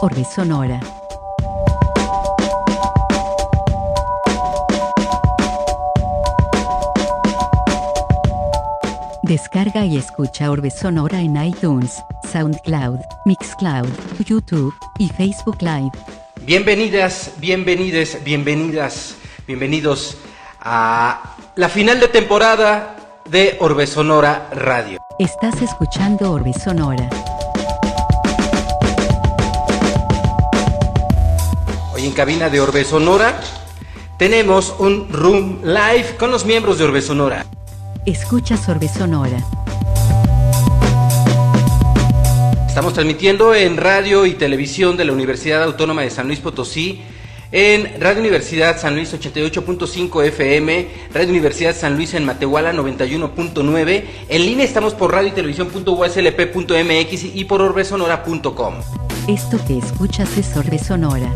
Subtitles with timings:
[0.00, 0.78] Orbe Sonora.
[9.22, 13.88] Descarga y escucha Orbe Sonora en iTunes, SoundCloud, Mixcloud,
[14.24, 15.92] YouTube y Facebook Live.
[16.42, 19.16] Bienvenidas, bienvenides, bienvenidas,
[19.46, 20.18] bienvenidos
[20.60, 22.96] a la final de temporada
[23.30, 25.00] de Orbe Sonora Radio.
[25.18, 27.08] Estás escuchando Orbe Sonora.
[31.96, 33.40] Hoy en cabina de Orbe Sonora
[34.18, 37.46] tenemos un room live con los miembros de Orbe Sonora.
[38.04, 39.38] Escuchas Orbe Sonora.
[42.68, 47.00] Estamos transmitiendo en radio y televisión de la Universidad Autónoma de San Luis Potosí,
[47.58, 54.44] en Radio Universidad San Luis 88.5 FM, Radio Universidad San Luis en Matehuala 91.9, en
[54.44, 58.74] línea estamos por radio y televisión.uslp.mx y por orbesonora.com.
[59.26, 61.34] Esto que escuchas es Orbe Sonora.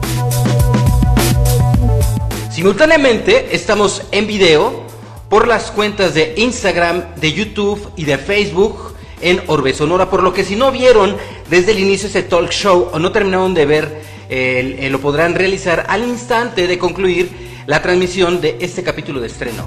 [2.52, 4.84] Simultáneamente estamos en video
[5.30, 10.34] por las cuentas de Instagram, de YouTube y de Facebook en Orbe Sonora, por lo
[10.34, 11.16] que si no vieron
[11.48, 15.34] desde el inicio ese talk show o no terminaron de ver, eh, eh, lo podrán
[15.34, 17.28] realizar al instante de concluir
[17.66, 19.66] la transmisión de este capítulo de estreno.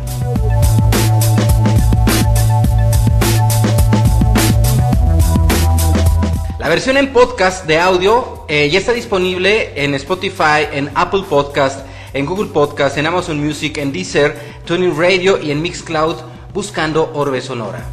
[6.59, 11.85] La versión en podcast de audio eh, ya está disponible en Spotify, en Apple Podcast,
[12.13, 14.33] en Google Podcast, en Amazon Music, en Deezer,
[14.63, 16.15] Tuning Radio y en Mixcloud
[16.53, 17.83] buscando Orbe Sonora.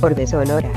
[0.00, 0.70] Orbe Sonora.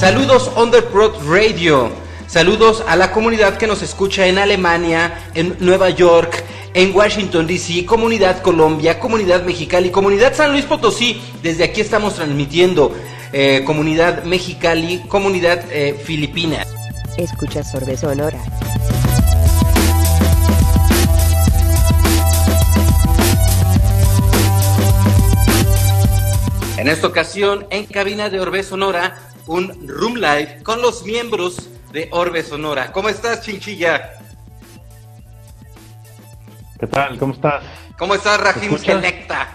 [0.00, 2.01] Saludos Underprod Radio.
[2.32, 7.84] Saludos a la comunidad que nos escucha en Alemania, en Nueva York, en Washington DC,
[7.84, 11.20] comunidad Colombia, comunidad Mexicali, comunidad San Luis Potosí.
[11.42, 12.96] Desde aquí estamos transmitiendo
[13.34, 16.64] eh, comunidad Mexicali, comunidad eh, Filipina.
[17.18, 18.38] Escucha Orbe Sonora.
[26.78, 32.08] En esta ocasión, en cabina de Orbe Sonora, un room live con los miembros de
[32.10, 32.90] Orbe Sonora.
[32.90, 34.18] ¿Cómo estás, Chinchilla?
[36.80, 37.18] ¿Qué tal?
[37.18, 37.62] ¿Cómo estás?
[37.98, 38.76] ¿Cómo estás, Rajim?
[38.78, 39.48] Selecta?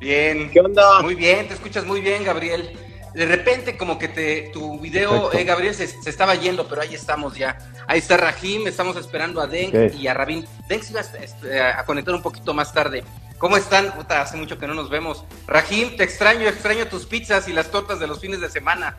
[0.00, 0.50] Bien.
[0.50, 1.00] ¿Qué onda?
[1.02, 2.76] Muy bien, te escuchas muy bien, Gabriel.
[3.14, 6.94] De repente, como que te, tu video, eh, Gabriel, se, se estaba yendo, pero ahí
[6.94, 7.58] estamos ya.
[7.86, 10.46] Ahí está Rajim, estamos esperando a Denk y a Rabin.
[10.68, 13.04] Denk se iba a, este, a conectar un poquito más tarde.
[13.38, 13.92] ¿Cómo están?
[13.92, 15.24] Puta, hace mucho que no nos vemos.
[15.46, 18.96] Rajim, te extraño, extraño tus pizzas y las tortas de los fines de semana.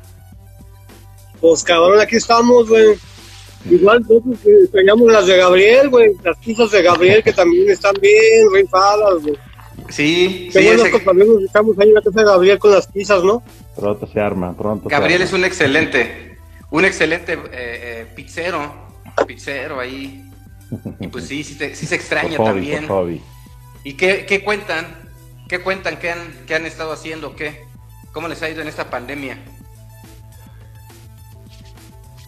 [1.42, 2.96] Pues cabrón, aquí estamos, güey.
[3.70, 6.12] Igual nosotros eh, extrañamos las de Gabriel, güey.
[6.24, 9.36] Las pizzas de Gabriel que también están bien rifadas, güey.
[9.90, 12.88] Sí, Qué sí, bueno ese- nos estamos ahí en la casa de Gabriel con las
[12.88, 13.44] pizzas, ¿no?
[13.76, 14.88] Pronto se arma, pronto.
[14.90, 15.26] se Gabriel arma.
[15.26, 16.38] es un excelente,
[16.70, 18.72] un excelente eh, eh, pizzero,
[19.28, 20.24] pizzero ahí.
[21.00, 22.88] Y pues sí, sí, te- sí se extraña Por hobby, también.
[22.88, 23.22] por hobby.
[23.84, 24.88] ¿Y qué, qué cuentan?
[25.50, 25.98] ¿Qué cuentan?
[26.00, 27.36] ¿Qué han, qué han estado haciendo?
[27.36, 27.62] ¿Qué?
[28.14, 29.38] ¿Cómo les ha ido en esta pandemia?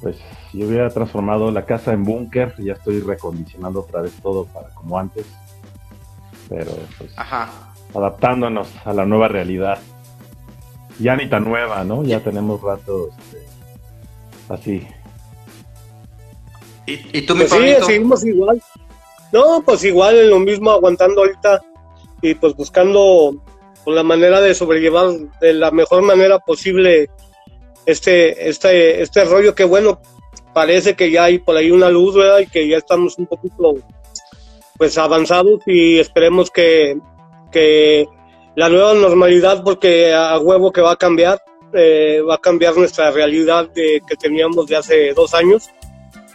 [0.04, 0.18] Pues
[0.52, 5.00] yo hubiera transformado la casa en búnker, ya estoy recondicionando otra vez todo para como
[5.00, 5.26] antes.
[6.50, 7.50] Pero pues Ajá.
[7.96, 9.80] adaptándonos a la nueva realidad.
[11.00, 12.04] Ya ni tan nueva, ¿no?
[12.04, 13.48] Ya tenemos rato este,
[14.50, 14.88] así.
[16.86, 18.62] ¿Y, y tú, mi Pues sí, seguimos igual.
[19.32, 21.62] No, pues igual en lo mismo, aguantando ahorita
[22.22, 23.36] y pues buscando
[23.84, 27.10] pues, la manera de sobrellevar de la mejor manera posible
[27.86, 30.02] este, este, este rollo que bueno,
[30.54, 32.40] parece que ya hay por ahí una luz, ¿verdad?
[32.40, 33.76] Y que ya estamos un poquito
[34.78, 36.98] pues avanzados y esperemos que,
[37.52, 38.08] que
[38.56, 41.42] la nueva normalidad, porque a huevo que va a cambiar,
[41.74, 45.70] eh, va a cambiar nuestra realidad de, que teníamos de hace dos años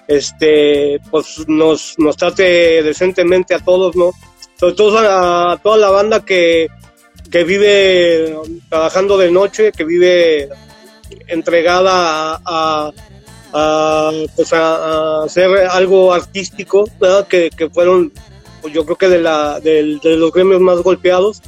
[0.08, 4.12] este pues nos, nos trate decentemente a todos, ¿no?
[4.58, 6.68] Sobre todo a, a toda la banda que,
[7.30, 8.34] que vive
[8.70, 10.48] trabajando de noche, que vive
[11.26, 12.92] entregada a, a,
[13.52, 17.26] a, pues a, hacer algo artístico, ¿verdad?
[17.26, 18.12] Que, que fueron,
[18.62, 21.40] pues yo creo que de, la, del- de los gremios más golpeados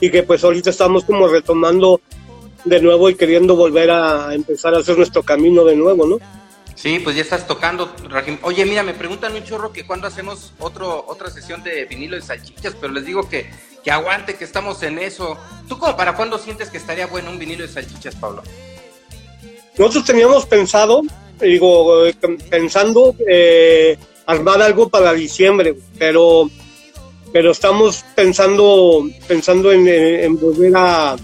[0.00, 2.00] y que pues ahorita estamos como retomando
[2.64, 6.18] de nuevo y queriendo volver a empezar a hacer nuestro camino de nuevo, ¿no?
[6.74, 8.38] Sí, pues ya estás tocando, Rajim.
[8.42, 12.22] Oye, mira, me preguntan un chorro que cuando hacemos otro, otra sesión de vinilo de
[12.22, 13.48] salchichas, pero les digo que,
[13.84, 15.38] que aguante, que estamos en eso.
[15.68, 18.42] ¿Tú como para cuándo sientes que estaría bueno un vinilo de salchichas, Pablo?
[19.78, 21.02] Nosotros teníamos pensado,
[21.40, 22.14] digo, eh,
[22.48, 26.48] pensando eh, armar algo para diciembre, pero
[27.32, 31.16] pero estamos pensando pensando en, volver a,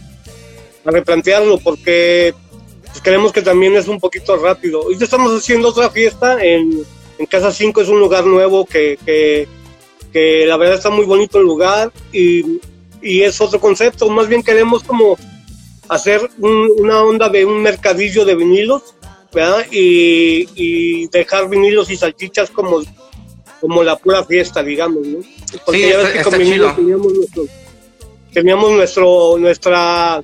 [0.85, 2.35] replantearlo porque
[2.87, 4.83] pues creemos que también es un poquito rápido.
[4.83, 6.85] Ahorita estamos haciendo otra fiesta en,
[7.19, 9.47] en Casa 5, es un lugar nuevo que, que,
[10.13, 12.59] que la verdad está muy bonito el lugar y,
[13.01, 14.11] y es otro concepto.
[14.11, 15.17] Más bien queremos como
[15.91, 18.95] hacer un- una onda de un mercadillo de vinilos,
[19.33, 19.67] ¿verdad?
[19.71, 22.81] Y, y dejar vinilos y salchichas como,
[23.61, 25.19] como la pura fiesta, digamos, ¿no?
[25.65, 27.45] Porque Sí, ya ves que con vinilos teníamos nuestro,
[28.33, 30.23] teníamos nuestro, nuestra,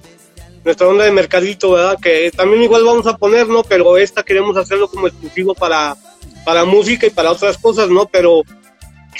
[0.64, 1.98] nuestra onda de mercadito, ¿verdad?
[2.00, 3.62] Que también igual vamos a poner, ¿no?
[3.64, 5.96] Pero esta queremos hacerlo como exclusivo para,
[6.44, 8.06] para música y para otras cosas, ¿no?
[8.06, 8.42] Pero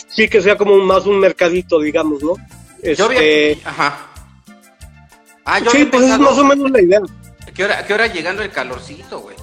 [0.09, 2.35] sí que sea como más un mercadito, digamos, ¿no?
[2.97, 3.19] Yo había...
[3.21, 4.11] Este, Ajá.
[5.47, 7.01] Ah, yo sí, pues es pensado- más o menos la idea.
[7.55, 9.37] ¿Qué hora, qué hora llegando el calorcito, güey?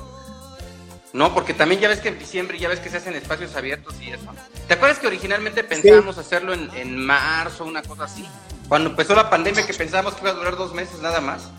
[1.13, 3.95] No, porque también ya ves que en diciembre ya ves que se hacen espacios abiertos
[4.01, 4.25] y eso.
[4.67, 8.25] ¿Te acuerdas que originalmente pensábamos hacerlo en, en marzo, una cosa así?
[8.67, 11.49] Cuando empezó la pandemia que pensábamos que iba a durar dos meses nada más.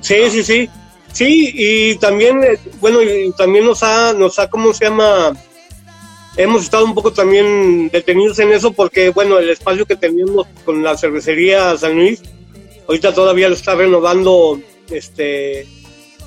[0.00, 0.70] Sí, sí, sí.
[1.12, 5.32] Sí, y también, eh, bueno, y también nos ha, nos ha, ¿cómo se llama?
[6.36, 10.82] Hemos estado un poco también detenidos en eso porque, bueno, el espacio que teníamos con
[10.82, 12.22] la cervecería San Luis,
[12.86, 14.60] ahorita todavía lo está renovando
[14.90, 15.66] este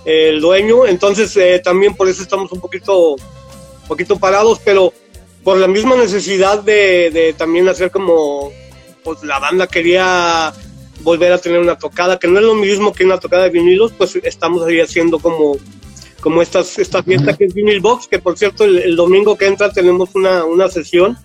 [0.05, 3.15] el dueño, entonces eh, también por eso estamos un poquito,
[3.87, 4.93] poquito parados, pero
[5.43, 8.51] por la misma necesidad de, de también hacer como,
[9.03, 10.53] pues la banda quería
[11.01, 13.91] volver a tener una tocada, que no es lo mismo que una tocada de vinilos,
[13.97, 15.57] pues estamos ahí haciendo como,
[16.21, 19.47] como estas, esta fiesta que es Vinyl Box, que por cierto el, el domingo que
[19.47, 21.17] entra tenemos una, una sesión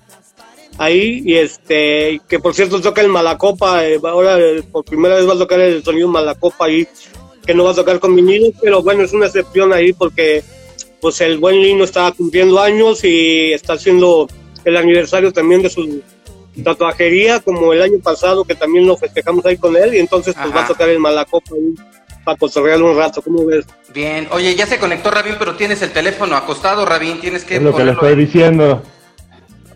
[0.79, 5.29] ahí, y este, que por cierto toca el Malacopa, eh, ahora eh, por primera vez
[5.29, 6.87] va a tocar el sonido Malacopa ahí,
[7.47, 10.43] que no va a tocar con vinilos, pero bueno, es una excepción ahí porque
[11.01, 14.27] pues el buen Lino está cumpliendo años y está haciendo
[14.65, 16.01] el aniversario también de su
[16.63, 20.47] tatuajería como el año pasado que también lo festejamos ahí con él y entonces pues
[20.47, 20.57] Ajá.
[20.57, 21.75] va a tocar el Malacopa ahí
[22.25, 23.67] para cotorrear un rato, ¿cómo ves?
[23.93, 27.63] Bien, oye, ya se conectó Rabín, pero tienes el teléfono acostado, Rabín, tienes que Es
[27.63, 28.83] lo que le estoy en- diciendo.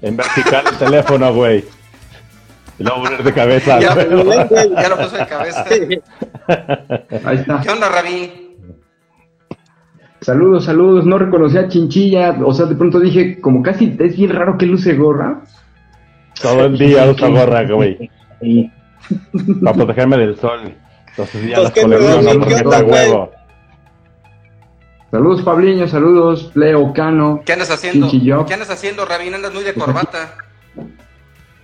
[0.03, 1.65] En vertical el teléfono, güey.
[2.79, 3.81] Y luego poner de cabeza.
[3.81, 4.39] Ya, güey.
[4.77, 5.65] ya lo puso de cabeza.
[7.25, 7.61] Ahí está.
[7.61, 8.31] ¿Qué onda, Rabín?
[10.21, 11.05] Saludos, saludos.
[11.07, 12.37] No reconocí a Chinchilla.
[12.45, 15.41] O sea, de pronto dije, como casi es bien raro que luce gorra.
[16.41, 18.11] Todo el día usa gorra, güey.
[19.63, 20.73] Para protegerme del sol.
[21.11, 23.31] Entonces ya Pues, las ¿qué colecciono me- porque está huevo.
[25.11, 25.89] Saludos, Pabliño.
[25.89, 27.41] Saludos, Leo Cano.
[27.45, 28.11] ¿Qué andas haciendo?
[28.47, 29.35] ¿Qué andas haciendo, Rabín?
[29.35, 30.35] Andas muy de corbata.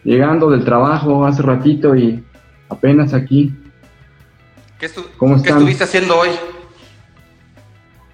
[0.02, 2.23] Llegando del trabajo hace ratito y
[2.69, 3.55] apenas aquí.
[4.79, 6.31] ¿Qué, estu- ¿Cómo ¿qué estuviste haciendo hoy?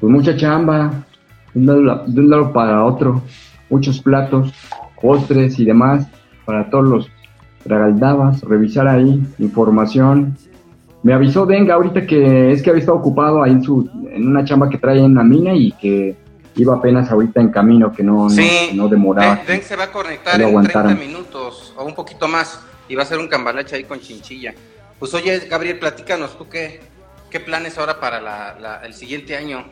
[0.00, 1.04] Pues mucha chamba.
[1.54, 3.22] De un lado, de un lado para otro.
[3.68, 4.52] Muchos platos,
[5.00, 6.06] postres y demás.
[6.44, 7.08] Para todos los
[7.64, 8.42] tragaldabas.
[8.42, 10.36] Revisar ahí información.
[11.02, 14.44] Me avisó Denga ahorita que es que había estado ocupado ahí en, su, en una
[14.44, 16.14] chamba que trae en la mina y que
[16.56, 19.36] iba apenas ahorita en camino, que no, no- Sí, no, demoraba.
[19.36, 20.98] Den, Den se va a conectar en 30 aguantaran.
[20.98, 24.52] minutos o un poquito más y va a hacer un cambalache ahí con Chinchilla.
[24.98, 26.80] Pues oye, Gabriel, platícanos tú qué,
[27.30, 29.64] qué planes ahora para la- la- el siguiente año.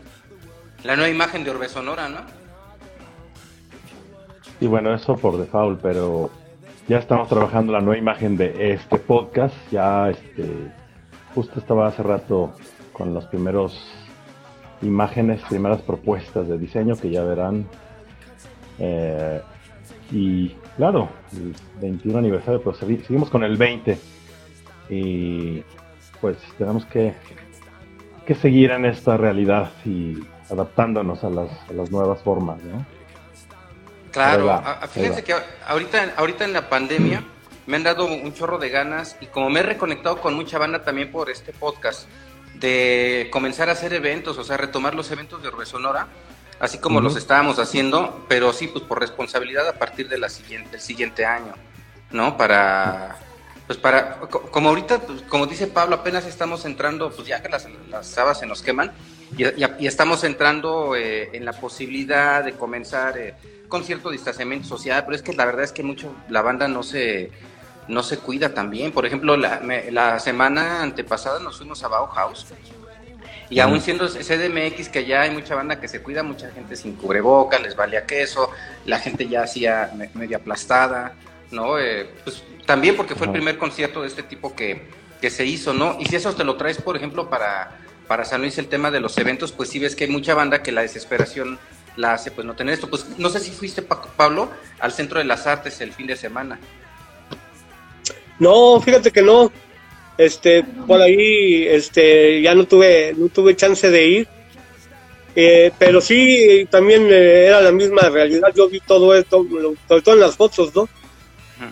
[0.85, 2.21] La nueva imagen de Orbe Sonora, ¿no?
[4.61, 6.31] Y bueno, eso por default, pero
[6.89, 9.55] ya estamos trabajando la nueva imagen de este podcast.
[9.71, 10.73] Ya, este,
[11.35, 12.53] justo estaba hace rato
[12.93, 13.79] con las primeros
[14.83, 17.67] imágenes, primeras propuestas de diseño que ya verán.
[18.79, 19.41] Eh,
[20.11, 23.99] y claro, el 21 aniversario, pero segui- seguimos con el 20.
[24.88, 25.62] Y
[26.21, 27.14] pues tenemos que,
[28.26, 30.19] que seguir en esta realidad y
[30.50, 32.85] adaptándonos a las, a las nuevas formas, ¿no?
[34.12, 35.35] Claro, va, fíjense que
[35.67, 37.23] ahorita, ahorita en la pandemia
[37.69, 40.83] me han dado un chorro de ganas y como me he reconectado con mucha banda
[40.83, 42.09] también por este podcast,
[42.55, 46.09] de comenzar a hacer eventos, o sea, retomar los eventos de Orbe Sonora,
[46.59, 50.71] así como los estábamos haciendo, pero sí, pues por responsabilidad a partir de la siguiente,
[50.71, 51.53] del siguiente año,
[52.11, 52.37] ¿no?
[52.37, 53.17] Para,
[53.67, 57.49] pues para, co- como ahorita, pues, como dice Pablo, apenas estamos entrando, pues ya que
[57.49, 58.93] las, las habas se nos queman,
[59.37, 63.35] y, y- y estamos entrando eh, en la posibilidad de comenzar eh,
[63.69, 66.83] con cierto distanciamiento social, pero es que la verdad es que mucho la banda no
[66.83, 67.31] se
[67.88, 68.92] no se cuida también.
[68.92, 72.47] Por ejemplo, la, me- la semana antepasada nos fuimos a Bauhaus
[73.50, 76.95] y aún siendo CDMX que ya hay mucha banda que se cuida, mucha gente sin
[76.97, 78.50] cubreboca, les valía queso,
[78.85, 81.14] la gente ya hacía me- medio aplastada,
[81.50, 81.78] ¿no?
[81.78, 84.87] Eh, pues también porque fue el primer concierto de este tipo que,
[85.21, 85.97] que se hizo, ¿no?
[85.99, 89.00] Y si eso te lo traes, por ejemplo, para, para San Luis el tema de
[89.00, 91.59] los eventos, pues sí ves que hay mucha banda que la desesperación
[91.97, 92.88] la hace pues no tener esto.
[92.90, 96.16] Pues no sé si fuiste, Pa- Pablo, al Centro de las Artes el fin de
[96.16, 96.61] semana.
[98.38, 99.50] No, fíjate que no.
[100.16, 104.28] Este, por ahí, este, ya no tuve, no tuve chance de ir.
[105.37, 108.49] Eh, pero sí, también eh, era la misma realidad.
[108.54, 110.88] Yo vi todo esto, lo- sobre todo en las fotos, ¿no?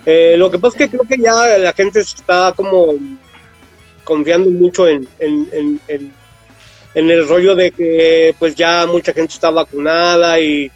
[0.05, 2.95] Eh, lo que pasa es que creo que ya la gente está como
[4.05, 6.13] confiando mucho en, en, en, en-
[6.95, 10.71] en el rollo de que pues ya mucha gente está vacunada y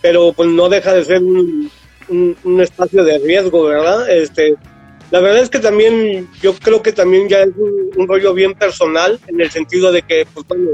[0.00, 1.70] pero pues no deja de ser un,
[2.08, 4.08] un, un espacio de riesgo, ¿verdad?
[4.10, 4.54] Este,
[5.10, 9.18] la verdad es que también yo creo que también ya es un, rollo bien personal
[9.26, 10.70] en el sentido de que pues bueno,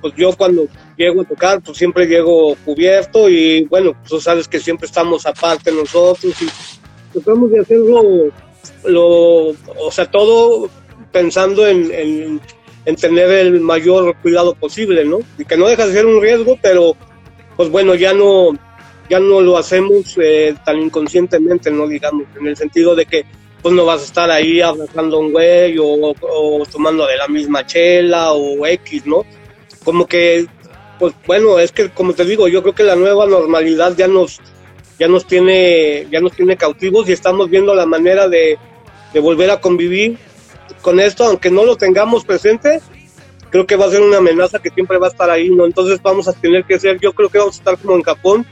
[0.00, 4.48] pues yo cuando llego a tocar pues siempre llego cubierto y bueno, pues tú sabes
[4.48, 6.46] que siempre estamos aparte nosotros y
[7.12, 8.32] tratamos de hacerlo
[8.84, 10.68] lo, o sea, todo
[11.12, 12.40] pensando en, en,
[12.84, 15.18] en tener el mayor cuidado posible, ¿no?
[15.38, 16.96] Y que no deja de ser un riesgo, pero
[17.56, 18.50] pues bueno, ya no,
[19.10, 23.24] ya no lo hacemos eh, tan inconscientemente, no digamos, en el sentido de que
[23.60, 27.28] pues no vas a estar ahí abrazando a un güey o, o tomando de la
[27.28, 29.26] misma chela o X, ¿no?
[29.84, 30.46] Como que,
[30.98, 34.40] pues bueno, es que como te digo, yo creo que la nueva normalidad ya nos,
[34.98, 38.58] ya nos tiene, ya nos tiene cautivos y estamos viendo la manera de,
[39.12, 40.16] de volver a convivir
[40.82, 42.80] con esto, aunque no lo tengamos presente,
[43.50, 45.66] creo que va a ser una amenaza que siempre va a estar ahí, ¿no?
[45.66, 48.46] Entonces vamos a tener que ser, yo creo que vamos a estar como en Japón,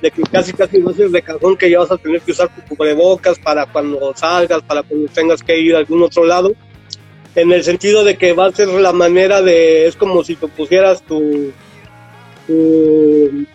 [0.00, 2.48] de que casi casi a ser de cajón que ya vas a tener que usar
[2.54, 6.52] tu cubrebocas para cuando salgas, para cuando tengas que ir a algún otro lado,
[7.34, 10.46] en el sentido de que va a ser la manera de, es como si te
[10.48, 11.52] pusieras tu,
[12.46, 13.46] tu,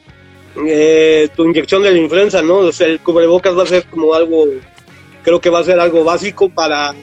[0.68, 2.58] eh, tu inyección de la influenza, ¿no?
[2.58, 4.46] O sea, el cubrebocas va a ser como algo,
[5.24, 6.94] creo que va a ser algo básico para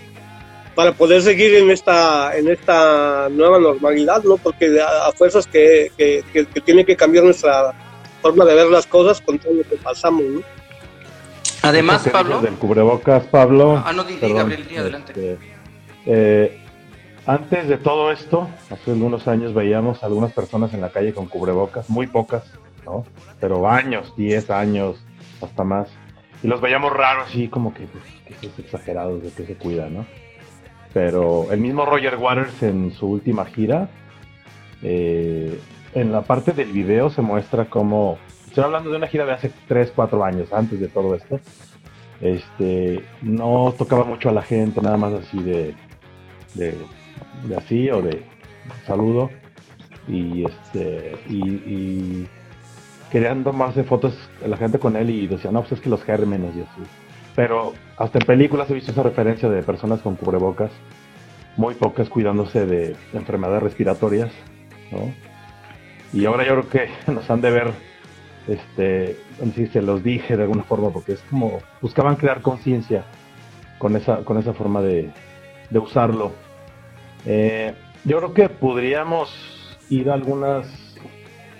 [0.75, 4.37] para poder seguir en esta en esta nueva normalidad, ¿no?
[4.37, 7.73] Porque a, a fuerzas que, que, que, que tiene que cambiar nuestra
[8.23, 10.41] forma de ver las cosas con todo lo que pasamos, ¿no?
[11.63, 13.83] Además, Eso que Pablo, Del cubrebocas, Pablo.
[13.85, 15.13] Ah, no, di- di, perdón, Gabriel, di adelante.
[15.13, 15.39] este,
[16.07, 16.61] eh,
[17.27, 21.91] antes de todo esto, hace algunos años veíamos algunas personas en la calle con cubrebocas,
[21.91, 22.45] muy pocas,
[22.85, 23.05] ¿no?
[23.41, 24.97] Pero años, 10 años,
[25.43, 25.89] hasta más.
[26.43, 28.05] Y los veíamos raros, así como que, pues,
[28.41, 30.07] que es exagerados de que se cuida, ¿no?
[30.95, 33.89] Pero el mismo Roger Waters en su última gira,
[34.83, 35.59] eh,
[35.97, 39.51] en la parte del video se muestra como, estoy hablando de una gira de hace
[39.67, 41.41] 3, 4 años, antes de todo esto,
[42.21, 45.75] este, no tocaba mucho a la gente, nada más así de,
[46.53, 46.77] de,
[47.57, 48.23] así o de
[48.87, 49.31] saludo,
[50.07, 52.29] y este, y, y
[53.11, 54.15] querían tomarse fotos
[54.47, 56.91] la gente con él y decían, no, pues es que los gérmenes y así.
[57.35, 60.71] Pero hasta en películas he visto esa referencia de personas con cubrebocas,
[61.57, 64.31] muy pocas cuidándose de enfermedades respiratorias,
[64.93, 65.11] ¿no?
[66.13, 67.71] Y ahora yo creo que nos han de ver,
[68.49, 69.17] este,
[69.55, 73.05] si se los dije de alguna forma, porque es como, buscaban crear conciencia
[73.79, 75.11] con esa, con esa forma de,
[75.71, 76.33] de usarlo.
[77.25, 80.97] Eh, yo creo que podríamos ir a algunas,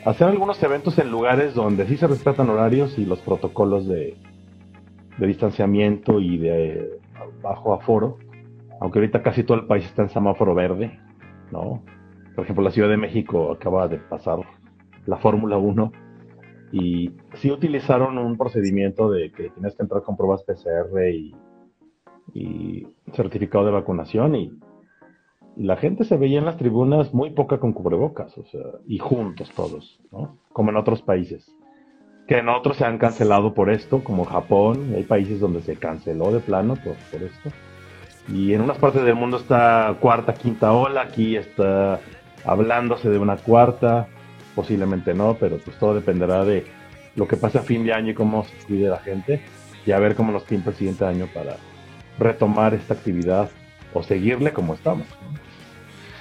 [0.05, 4.17] hacer algunos eventos en lugares donde sí se respetan horarios y los protocolos de,
[5.19, 6.99] de distanciamiento y de
[7.43, 8.19] bajo aforo,
[8.81, 10.99] aunque ahorita casi todo el país está en semáforo verde,
[11.51, 11.83] ¿no?
[12.37, 14.39] Por ejemplo, la Ciudad de México acaba de pasar
[15.07, 15.91] la Fórmula 1
[16.73, 21.35] y sí utilizaron un procedimiento de que tienes que entrar con pruebas PCR y,
[23.15, 24.53] certificado de vacunación y,
[25.57, 28.99] y la gente se veía en las tribunas muy poca con cubrebocas, o sea, y
[28.99, 30.37] juntos todos, ¿no?
[30.53, 31.51] Como en otros países
[32.27, 36.33] que en otros se han cancelado por esto, como Japón, hay países donde se canceló
[36.33, 37.51] de plano por, por esto.
[38.29, 42.01] Y en unas partes del mundo está cuarta, quinta ola, aquí está
[42.47, 44.09] hablándose de una cuarta,
[44.55, 46.65] posiblemente no, pero pues todo dependerá de
[47.17, 49.43] lo que pase a fin de año y cómo se cuide la gente,
[49.85, 51.57] y a ver cómo nos pinta el siguiente año para
[52.19, 53.51] retomar esta actividad
[53.93, 55.07] o seguirle como estamos.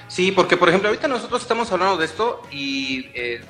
[0.08, 3.40] Sí, porque por ejemplo ahorita nosotros estamos hablando de esto y eh,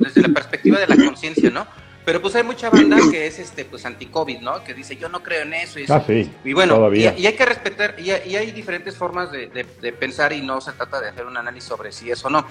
[0.00, 1.66] desde la perspectiva de la conciencia, ¿no?
[2.08, 4.64] Pero pues hay mucha banda que es este pues anti-COVID, ¿no?
[4.64, 5.92] Que dice yo no creo en eso y eso.
[5.94, 9.48] Ah, sí, Y bueno, y, y hay que respetar, y, y hay diferentes formas de,
[9.48, 12.30] de- de pensar y no se trata de hacer un análisis sobre si eso o
[12.30, 12.46] no.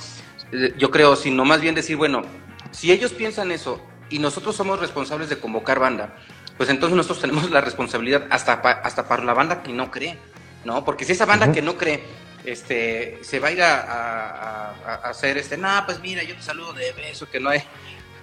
[0.52, 2.22] Eh, Yo creo, sino más bien decir, bueno,
[2.70, 6.14] si ellos piensan eso y nosotros somos responsables de convocar banda,
[6.56, 10.20] pues entonces nosotros tenemos la responsabilidad hasta, pa- hasta para la banda que no cree,
[10.66, 10.86] ¿no?
[10.86, 11.56] Porque si esa banda Ujú.
[11.56, 12.04] que no cree
[12.46, 16.36] este, se va a ir a, a- a- a hacer este, no, pues mira, yo
[16.36, 17.64] te saludo de beso, que no hay,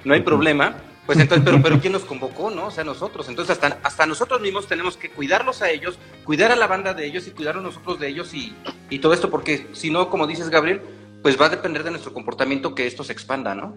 [0.04, 0.26] no hay Ujú.
[0.26, 0.76] problema.
[1.06, 2.66] Pues entonces, pero, pero ¿quién nos convocó, no?
[2.68, 3.28] O sea, nosotros.
[3.28, 7.04] Entonces, hasta, hasta nosotros mismos tenemos que cuidarlos a ellos, cuidar a la banda de
[7.06, 8.54] ellos y cuidarnos nosotros de ellos y,
[8.88, 10.80] y todo esto, porque si no, como dices, Gabriel,
[11.22, 13.76] pues va a depender de nuestro comportamiento que esto se expanda, ¿no?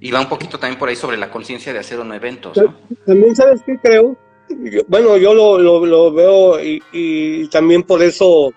[0.00, 2.56] Y va un poquito también por ahí sobre la conciencia de hacer o no eventos,
[2.56, 2.76] ¿no?
[3.06, 4.16] También sabes qué creo,
[4.48, 8.52] Yo- bueno, yo lo, lo, veo y, y también por eso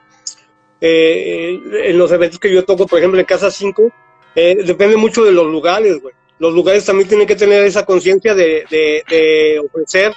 [0.79, 3.91] eh, en los eventos que yo toco, por ejemplo en Casa 5,
[4.35, 6.13] eh, depende mucho de los lugares, güey.
[6.41, 10.11] Los lugares también tienen que tener esa conciencia de, de, ofrecer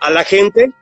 [0.00, 0.72] a la gente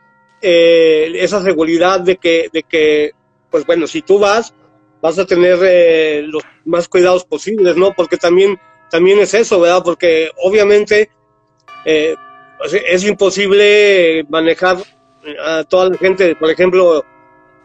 [0.40, 3.12] eh, esa seguridad de que, de que,
[3.50, 4.54] pues bueno, si tú vas,
[5.02, 7.92] vas a tener eh, los más cuidados posibles, ¿no?
[7.92, 9.82] Porque también, también es eso, ¿verdad?
[9.84, 11.10] Porque obviamente
[11.84, 12.14] eh,
[12.88, 14.78] es imposible manejar
[15.44, 17.04] a toda la gente, por ejemplo,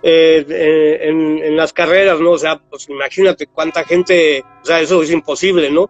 [0.04, 2.32] en, en, las carreras, ¿no?
[2.32, 5.90] O sea, pues imagínate cuánta gente, o sea, eso es imposible, ¿no?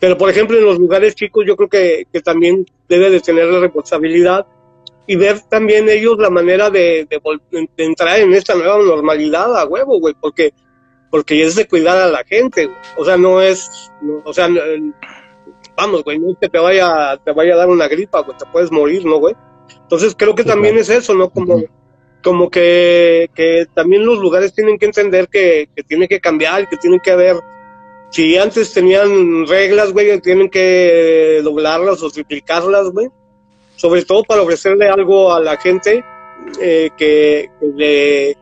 [0.00, 3.46] Pero, por ejemplo, en los lugares chicos yo creo que, que también debe de tener
[3.46, 4.46] la responsabilidad
[5.06, 10.00] y ver también ellos la manera de, de, entrar en esta nueva normalidad a huevo,
[10.00, 10.52] güey, porque,
[11.10, 13.90] porque es de cuidar a la gente, o sea, no es,
[14.24, 14.48] o sea,
[15.76, 18.46] vamos, güey, no es que te vaya, te vaya a dar una gripa, güey, te
[18.46, 19.34] puedes morir, ¿no, güey?
[19.82, 21.28] Entonces creo que también es eso, ¿no?
[21.28, 21.62] Como,
[22.22, 26.78] como que, que también los lugares tienen que entender que, que tiene que cambiar, que
[26.78, 27.36] tienen que haber,
[28.14, 33.08] si antes tenían reglas, güey, tienen que doblarlas o triplicarlas, güey,
[33.74, 36.04] sobre todo para ofrecerle algo a la gente
[36.60, 38.36] eh, que, que, le,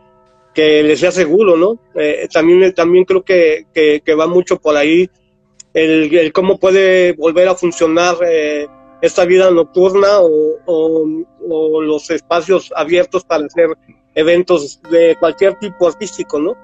[0.52, 1.78] que le sea seguro, ¿no?
[1.94, 5.08] Eh, también, también creo que, que, va mucho por ahí
[5.72, 8.66] el, el cómo puede volver a funcionar eh,
[9.00, 13.70] esta vida nocturna o, o, los espacios abiertos para hacer
[14.14, 16.58] eventos de cualquier tipo artístico, ¿no?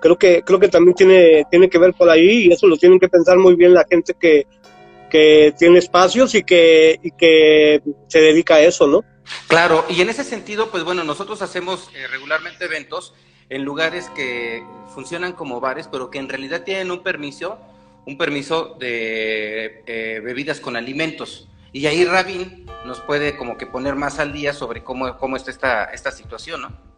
[0.00, 2.98] Creo que, creo que también tiene, tiene que ver por ahí y eso lo tienen
[2.98, 4.46] que pensar muy bien la gente que,
[5.10, 9.04] que tiene espacios y que, y que se dedica a eso, ¿no?
[9.48, 13.14] Claro, y en ese sentido, pues bueno, nosotros hacemos eh, regularmente eventos
[13.48, 14.64] en lugares que
[14.94, 17.58] funcionan como bares, pero que en realidad tienen un permiso,
[18.06, 21.48] un permiso de eh, bebidas con alimentos.
[21.72, 25.50] Y ahí Rabin nos puede como que poner más al día sobre cómo, cómo está
[25.50, 26.89] esta, esta situación, ¿no?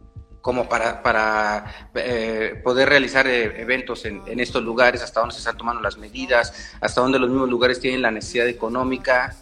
[0.42, 5.38] Como para, para eh, poder realizar eh, eventos en, en, estos lugares, hasta dónde se
[5.38, 9.34] están tomando las medidas, hasta dónde los mismos lugares tienen la necesidad económica.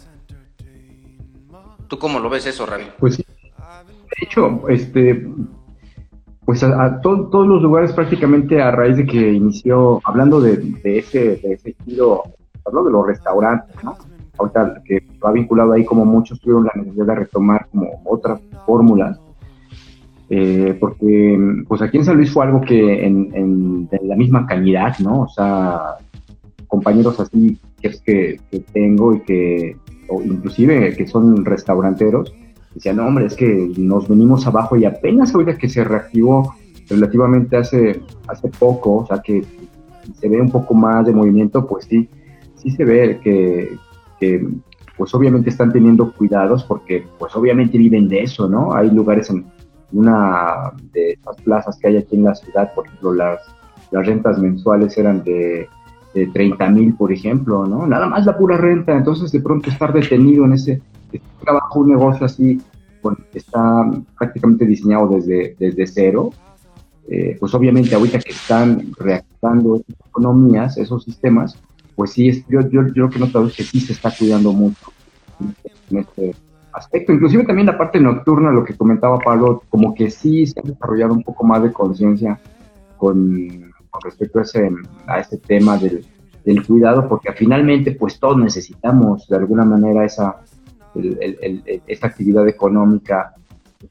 [1.89, 2.89] ¿Tú cómo lo ves eso, Rabin?
[2.99, 3.17] Pues.
[3.17, 5.27] De hecho, este,
[6.45, 10.57] pues a, a to, todos los lugares prácticamente a raíz de que inició, hablando de,
[10.59, 12.25] de ese, de ese estilo,
[12.65, 13.97] hablo de los restaurantes, ¿no?
[14.41, 19.19] ahorita que va vinculado ahí como muchos tuvieron la necesidad de retomar como otras fórmulas,
[20.33, 24.97] eh, porque pues aquí en San Luis fue algo que en, en, la misma calidad,
[25.01, 25.23] ¿no?
[25.23, 25.97] O sea,
[26.69, 29.77] compañeros así que, que, que tengo y que,
[30.09, 32.33] o inclusive que son restauranteros,
[32.75, 36.55] decían, no, hombre, es que nos venimos abajo y apenas ahorita que se reactivó
[36.89, 39.45] relativamente hace, hace poco, o sea, que
[40.21, 42.09] se ve un poco más de movimiento, pues sí,
[42.55, 43.77] sí se ve que,
[44.21, 44.47] que
[44.97, 48.75] pues obviamente están teniendo cuidados porque pues obviamente viven de eso, ¿no?
[48.75, 49.45] Hay lugares en
[49.93, 53.41] una de las plazas que hay aquí en la ciudad, por ejemplo, las,
[53.91, 55.69] las rentas mensuales eran de,
[56.15, 57.87] de 30 mil, por ejemplo, ¿no?
[57.87, 60.81] Nada más la pura renta, entonces de pronto estar detenido en ese
[61.43, 62.61] trabajo, un negocio así,
[63.03, 66.31] bueno, está prácticamente diseñado desde, desde cero,
[67.09, 71.57] eh, pues obviamente ahorita que están reactivando economías, esos sistemas,
[71.97, 74.93] pues sí, es, yo, yo, yo lo que es que sí se está cuidando mucho
[75.91, 76.35] en este
[76.73, 77.13] aspecto.
[77.13, 81.15] Inclusive también la parte nocturna, lo que comentaba Pablo, como que sí se ha desarrollado
[81.15, 82.39] un poco más de conciencia
[82.97, 83.73] con,
[84.05, 84.71] respecto a ese,
[85.07, 86.05] a ese tema del,
[86.45, 90.37] del, cuidado, porque finalmente pues todos necesitamos de alguna manera esa,
[90.95, 93.35] el, el, esta actividad económica,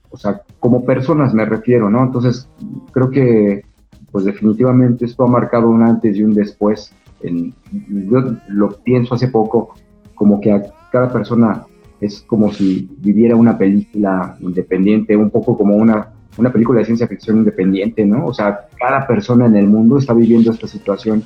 [0.10, 2.04] o sea, como personas me refiero, ¿no?
[2.04, 2.50] Entonces,
[2.92, 3.64] creo que
[4.12, 9.76] pues definitivamente esto ha marcado un antes y un después yo lo pienso hace poco,
[10.16, 11.66] como que a cada persona
[12.02, 17.08] es como si viviera una película independiente, un poco como una, una película de ciencia
[17.08, 18.26] ficción independiente, ¿no?
[18.28, 21.24] O sea, cada persona en el mundo está viviendo esta situación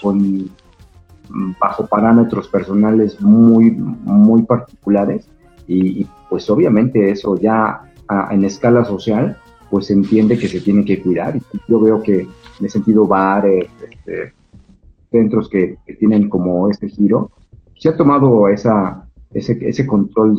[0.00, 0.50] con
[1.60, 5.28] bajo parámetros personales muy, muy particulares
[5.66, 7.82] y, pues obviamente eso ya
[8.30, 9.36] en escala social
[9.70, 13.68] pues se entiende que se tiene que cuidar yo veo que en ese sentido bares,
[13.90, 14.32] este,
[15.10, 17.30] centros que, tienen como este giro,
[17.76, 20.36] se ha tomado esa, ese, ese control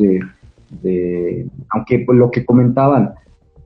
[0.82, 3.14] de, aunque lo que comentaban,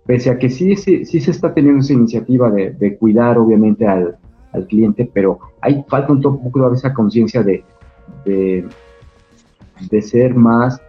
[0.06, 3.87] pese a que sí, sí, sí se está teniendo esa iniciativa de, de cuidar obviamente
[3.87, 4.16] al,
[4.52, 7.64] al, cliente, pero hay falta un poco de esa conciencia de,
[8.24, 8.64] de,
[9.90, 10.80] de, ser más,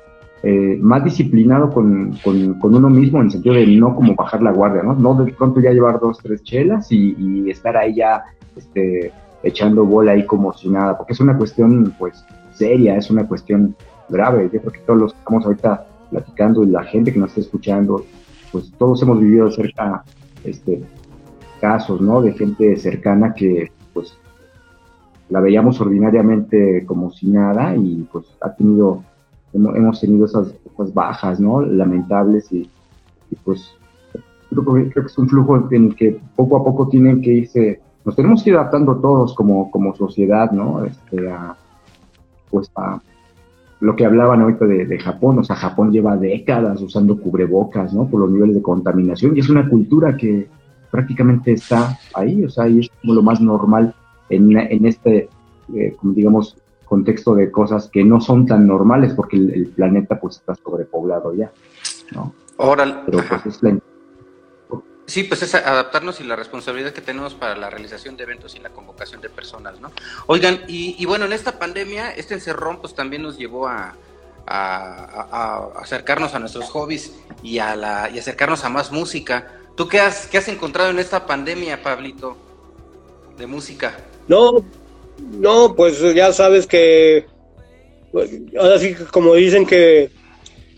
[0.43, 4.41] eh, más disciplinado con, con, con, uno mismo en el sentido de no como bajar
[4.41, 4.93] la guardia, ¿no?
[4.93, 8.24] No de pronto ya llevar dos, tres chelas y, y estar ahí ya,
[8.56, 9.12] este,
[9.43, 13.76] echando bola ahí como si nada, porque es una cuestión pues seria, es una cuestión
[14.10, 14.50] grave.
[14.52, 17.41] Yo creo que todos los que estamos ahorita platicando y la gente que nos está
[17.41, 18.06] escuchando,
[18.52, 20.04] pues todos hemos vivido cerca
[20.44, 20.84] este
[21.60, 22.22] casos, ¿no?
[22.22, 24.18] De gente cercana que pues
[25.30, 29.04] la veíamos ordinariamente como si nada y pues ha tenido,
[29.54, 30.54] hemos, tenido esas,
[30.94, 31.62] bajas, ¿no?
[31.62, 32.70] Lamentables y,
[33.44, 33.76] pues
[34.50, 38.15] creo, que es un flujo en el que poco a poco tienen que irse, nos
[38.15, 40.86] tenemos que ir adaptando todos como, como sociedad, ¿no?
[40.86, 41.56] Este, a,
[42.52, 43.02] pues a
[43.80, 48.08] lo que hablaban ahorita de, de, Japón, o sea, Japón lleva décadas usando cubrebocas, ¿no?
[48.08, 50.48] Por los niveles de contaminación y es una cultura que
[50.90, 53.94] prácticamente está ahí, o sea, y es como lo más normal
[54.30, 55.30] en, en este,
[55.74, 60.56] eh, digamos, contexto de cosas que no son tan normales porque el, planeta pues está
[60.56, 61.52] sobrepoblado ya,
[62.14, 62.34] ¿no?
[62.58, 63.78] Ahora, Pero pues es la...
[65.08, 68.60] Sí, pues es adaptarnos y la responsabilidad que tenemos para la realización de eventos y
[68.60, 69.91] la convocación de personas, ¿no?
[70.26, 73.96] Oigan, y, y bueno, en esta pandemia, este encerrón pues también nos llevó a,
[74.48, 79.52] acercarnos a nuestros hobbies y, a la, y acercarnos a más música.
[79.76, 82.38] ¿Tú qué has, qué has encontrado en esta pandemia, Pablito,
[83.38, 83.98] de música?
[84.28, 84.63] No,
[85.20, 87.28] no, pues ya sabes que
[88.12, 90.10] pues, ahora sí, como dicen que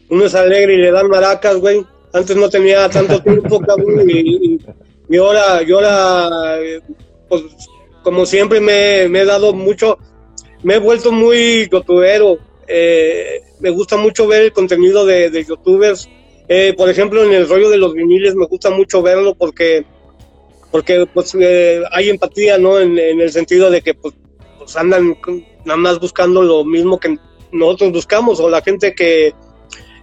[0.09, 1.85] uno es alegre y le dan maracas, güey.
[2.17, 4.59] Antes no tenía tanto tiempo, cabrón, y,
[5.09, 6.57] y, ahora, yo ahora,
[7.29, 7.43] pues
[8.03, 9.97] como siempre me, he dado mucho,
[10.63, 12.37] me he vuelto muy youtubero.
[12.67, 16.09] Eh, me gusta mucho ver el contenido de, de youtubers.
[16.47, 19.85] Eh, por ejemplo, en el rollo de los viniles me gusta mucho verlo porque
[20.71, 22.79] porque pues eh, hay empatía, ¿no?
[22.79, 24.13] En, el sentido de que pues,
[24.57, 25.17] pues, andan
[25.65, 27.17] nada más buscando lo mismo que
[27.51, 29.33] nosotros buscamos, o la gente que,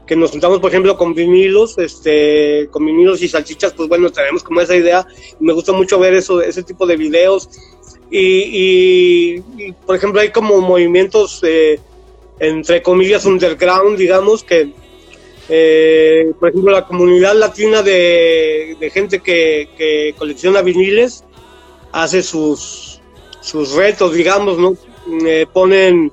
[0.06, 4.42] que nos juntamos, por ejemplo, con vinilos, este, con vinilos y salchichas, pues bueno, tenemos
[4.42, 5.06] como esa idea,
[5.40, 7.48] me gusta mucho ver eso, ese tipo de videos,
[8.10, 9.40] y,
[9.86, 11.80] por ejemplo, hay como movimientos, eh,
[12.38, 14.72] entre comillas, underground, digamos, que,
[15.48, 21.24] eh, por ejemplo, la comunidad latina de, gente que, colecciona viniles
[21.92, 23.00] hace sus,
[23.40, 24.76] sus retos, digamos, ¿no?
[25.26, 26.12] Eh, ponen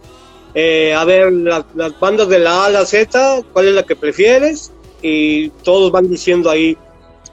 [0.53, 3.95] eh, a ver las bandas de la A a la Z, cuál es la que
[3.95, 6.77] prefieres, y todos van diciendo ahí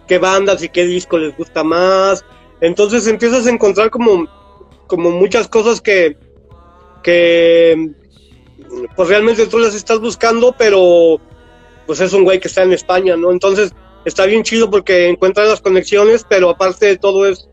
[0.06, 2.24] qué bandas y qué disco les gusta más.
[2.60, 4.26] Entonces empiezas a encontrar como,
[4.86, 6.16] como muchas cosas que,
[7.02, 7.90] que
[8.96, 11.20] pues realmente tú las estás buscando, pero
[11.86, 13.30] pues es un güey que está en España, ¿no?
[13.30, 13.72] Entonces
[14.04, 17.48] está bien chido porque encuentra las conexiones, pero aparte de todo es,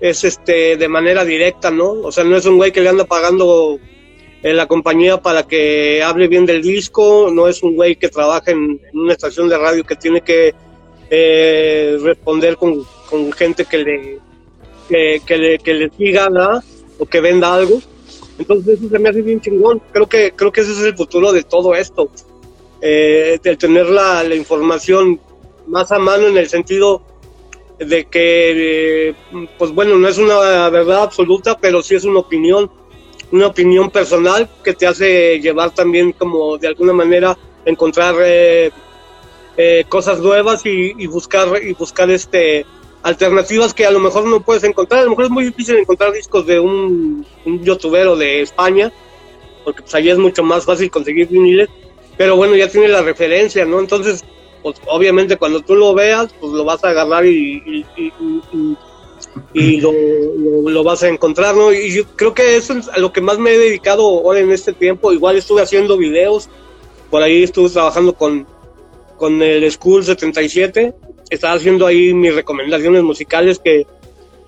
[0.00, 1.90] es este, de manera directa, ¿no?
[1.90, 3.78] O sea, no es un güey que le anda pagando
[4.42, 8.50] en la compañía para que hable bien del disco, no es un güey que trabaja
[8.50, 10.54] en, una estación de radio que tiene que
[11.10, 12.86] eh, responder con,
[13.32, 14.18] gente que le,
[14.88, 16.62] que, le, que le siga ¿no?
[16.98, 17.80] o que venda algo.
[18.38, 19.82] Entonces eso se me hace bien chingón.
[19.92, 22.10] Creo que, creo que ese es el futuro de todo esto
[22.80, 25.20] eh, tener la, información
[25.66, 27.02] más a mano en el sentido
[27.78, 29.14] de que, eh,
[29.58, 32.70] pues bueno, no es una verdad absoluta, pero sí es una opinión,
[33.32, 38.70] una opinión personal que te hace llevar también como de alguna manera encontrar eh,
[39.56, 42.66] eh, cosas nuevas y, buscar y buscar este
[43.02, 45.00] alternativas que a lo mejor no puedes encontrar.
[45.00, 48.92] A lo mejor es muy difícil encontrar discos de un, un youtubero de España,
[49.64, 51.68] porque pues allí es mucho más fácil conseguir viniles
[52.20, 53.80] pero bueno, ya tiene la referencia, ¿no?
[53.80, 54.26] Entonces,
[54.62, 58.76] pues obviamente cuando tú lo veas, pues lo vas a agarrar y, y,
[59.54, 61.72] lo, vas a encontrar, ¿no?
[61.72, 64.50] Y yo creo que eso es a lo que más me he dedicado ahora en
[64.50, 65.12] este tiempo.
[65.12, 66.48] Igual estuve haciendo videos,
[67.10, 68.46] por ahí estuve trabajando con,
[69.16, 70.94] con el School 77,
[71.30, 73.86] estaba haciendo ahí mis recomendaciones musicales que,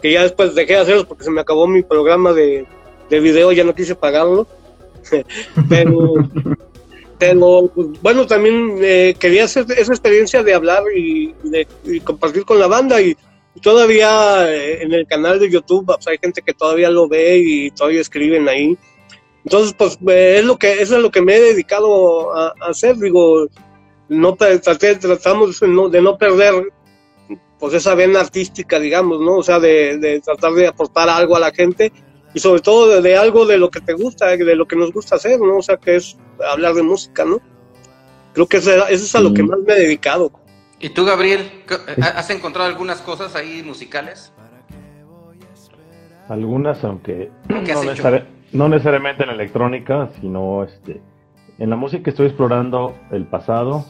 [0.00, 2.66] que ya después dejé de hacerlos porque se me acabó mi programa de,
[3.08, 4.46] de video, ya no quise pagarlo.
[5.68, 6.14] Pero
[7.22, 7.70] pero
[8.02, 11.68] bueno, también eh, quería hacer esa experiencia de hablar y, de,
[12.02, 13.16] compartir con la banda y,
[13.60, 17.70] todavía eh, en el canal de YouTube pues, hay gente que todavía lo ve y
[17.70, 18.76] todavía escriben ahí.
[19.44, 22.96] Entonces, pues eh, es lo que eso es lo que me he dedicado a, hacer,
[22.96, 23.48] digo,
[24.08, 26.72] no tratamos de no, de no perder
[27.58, 29.36] pues esa vena artística, digamos, ¿no?
[29.36, 31.92] O sea, de, de tratar de aportar algo a la gente
[32.34, 35.16] y sobre todo de, algo de lo que te gusta, de lo que nos gusta
[35.16, 35.58] hacer, ¿no?
[35.58, 36.16] O sea, que es
[36.50, 37.40] hablar de música, ¿no?
[38.32, 40.32] Creo que eso, es a lo que más me he dedicado.
[40.82, 41.50] ¿Y tú, Gabriel,
[42.14, 44.32] has encontrado algunas cosas ahí musicales?
[46.28, 47.30] Algunas, aunque
[48.52, 51.00] no, necesariamente en electrónica, sino este,
[51.58, 53.86] en la música estoy explorando el pasado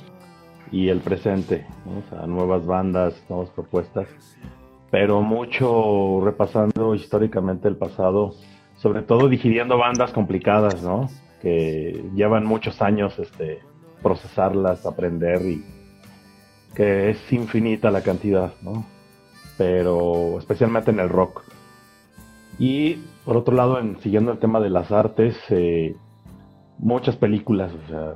[0.71, 4.07] y el presente, o sea, nuevas bandas, nuevas propuestas
[4.93, 8.35] pero mucho repasando históricamente el pasado,
[8.77, 11.09] sobre todo digiriendo bandas complicadas, ¿no?
[11.41, 13.61] Que llevan muchos años este,
[14.03, 15.65] procesarlas, aprender y
[16.75, 18.85] que es infinita la cantidad, ¿no?
[19.59, 21.43] Pero especialmente en el rock.
[22.59, 25.97] Y por otro lado, en, siguiendo el tema de las artes, eh,
[26.79, 28.15] muchas películas, o sea,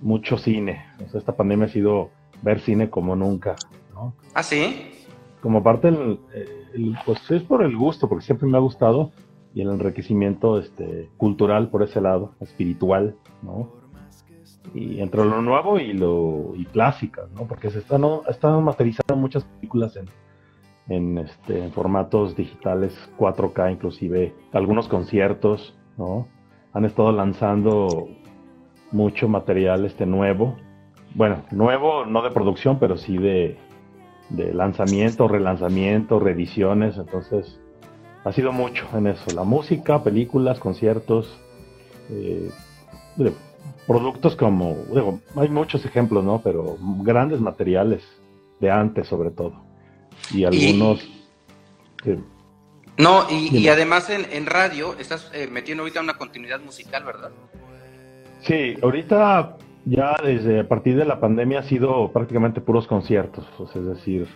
[0.00, 0.84] mucho cine.
[1.14, 2.10] esta pandemia ha sido
[2.42, 3.56] ver cine como nunca,
[3.92, 4.14] ¿no?
[4.34, 4.90] ¿Ah, sí?
[5.40, 6.18] Como parte del,
[7.04, 9.12] pues es por el gusto, porque siempre me ha gustado,
[9.54, 13.83] y el enriquecimiento este, cultural por ese lado, espiritual, ¿no?
[14.72, 16.66] Y entre lo nuevo y lo y
[17.34, 17.46] ¿no?
[17.46, 20.06] Porque se están, están materializando muchas películas en,
[20.88, 26.28] en, este, formatos digitales 4K, inclusive algunos conciertos, ¿no?
[26.72, 28.08] Han estado lanzando
[28.90, 30.56] mucho material este nuevo.
[31.14, 33.58] Bueno, nuevo no de producción, pero sí de,
[34.30, 36.96] de lanzamiento, relanzamiento, reediciones.
[36.96, 37.60] Entonces,
[38.24, 39.34] ha sido mucho en eso.
[39.34, 41.38] La música, películas, conciertos,
[42.10, 42.50] eh,
[43.86, 44.76] productos como,
[45.36, 46.40] hay muchos ejemplos, ¿no?
[46.42, 48.02] Pero grandes materiales
[48.60, 49.62] de antes sobre todo.
[50.32, 51.06] Y algunos...
[52.96, 57.30] no, y, además en, en, radio estás eh, metiendo ahorita una continuidad musical, ¿verdad?
[58.40, 63.84] Sí, ahorita ya desde a partir de la pandemia ha sido prácticamente puros conciertos, es
[63.84, 64.28] decir,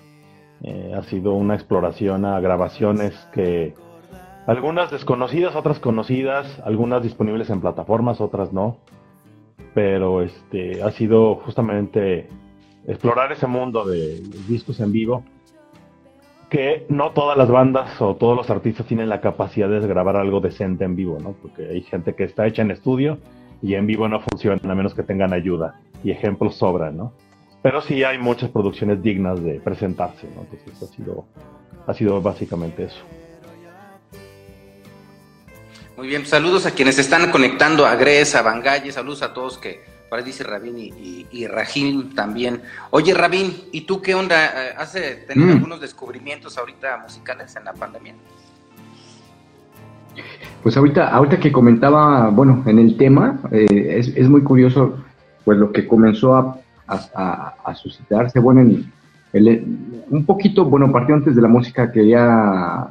[0.63, 3.75] eh, ha sido una exploración a grabaciones que
[4.47, 8.79] algunas desconocidas, otras conocidas, algunas disponibles en plataformas, otras no,
[9.75, 12.29] pero este ha sido justamente
[12.87, 15.23] explorar ese mundo de discos en vivo
[16.49, 20.41] que no todas las bandas o todos los artistas tienen la capacidad de grabar algo
[20.41, 21.35] decente en vivo, ¿no?
[21.43, 23.19] Porque hay gente que está hecha en estudio
[23.61, 27.13] y en vivo no funciona a menos que tengan ayuda y ejemplos sobran, ¿no?
[27.61, 30.43] Pero sí hay muchas producciones dignas de presentarse, ¿no?
[30.43, 31.27] Entonces ha sido,
[31.87, 33.05] ha sido básicamente eso.
[35.99, 39.81] Muy bien, saludos a quienes están conectando, a Gres, a Bangalle, saludos a todos que
[40.09, 41.49] por ahí dice Rabín y, y,
[42.15, 42.63] también.
[42.91, 44.47] Oye Rabín, ¿y tú qué onda?
[44.47, 45.57] Eh, ¿Has tenido mm.
[45.57, 48.15] algunos descubrimientos ahorita musicales en la pandemia?
[50.63, 55.05] Pues ahorita, ahorita que comentaba, bueno, en el tema, eh, es, es, muy curioso,
[55.45, 58.93] pues lo que comenzó a, a, suscitarse, bueno, en
[59.33, 59.65] el,
[60.11, 62.87] un poquito, bueno, partió antes de la música, quería,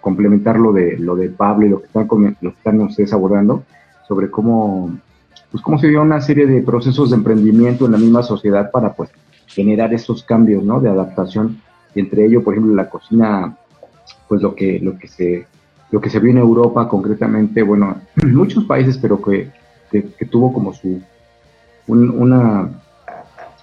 [0.00, 2.08] complementar lo de, lo de Pablo y lo que están,
[2.40, 3.64] lo que están ustedes abordando,
[4.06, 4.98] sobre cómo,
[5.50, 8.94] pues, cómo se dio una serie de procesos de emprendimiento en la misma sociedad para,
[8.94, 9.10] pues,
[9.46, 10.80] generar esos cambios, ¿no?
[10.80, 11.60] De adaptación,
[11.94, 13.56] entre ello, por ejemplo, la cocina,
[14.28, 15.46] pues, lo que, lo que se
[15.90, 19.50] lo que se vio en Europa concretamente, bueno, en muchos países, pero que,
[19.90, 21.00] que, tuvo como su
[21.86, 22.68] una,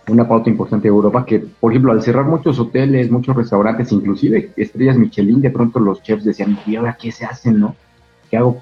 [0.08, 4.52] una pauta importante de Europa, que por ejemplo al cerrar muchos hoteles, muchos restaurantes, inclusive
[4.58, 7.76] estrellas Michelin, de pronto los chefs decían, ¿y ahora qué se hacen, no?
[8.30, 8.62] ¿Qué hago?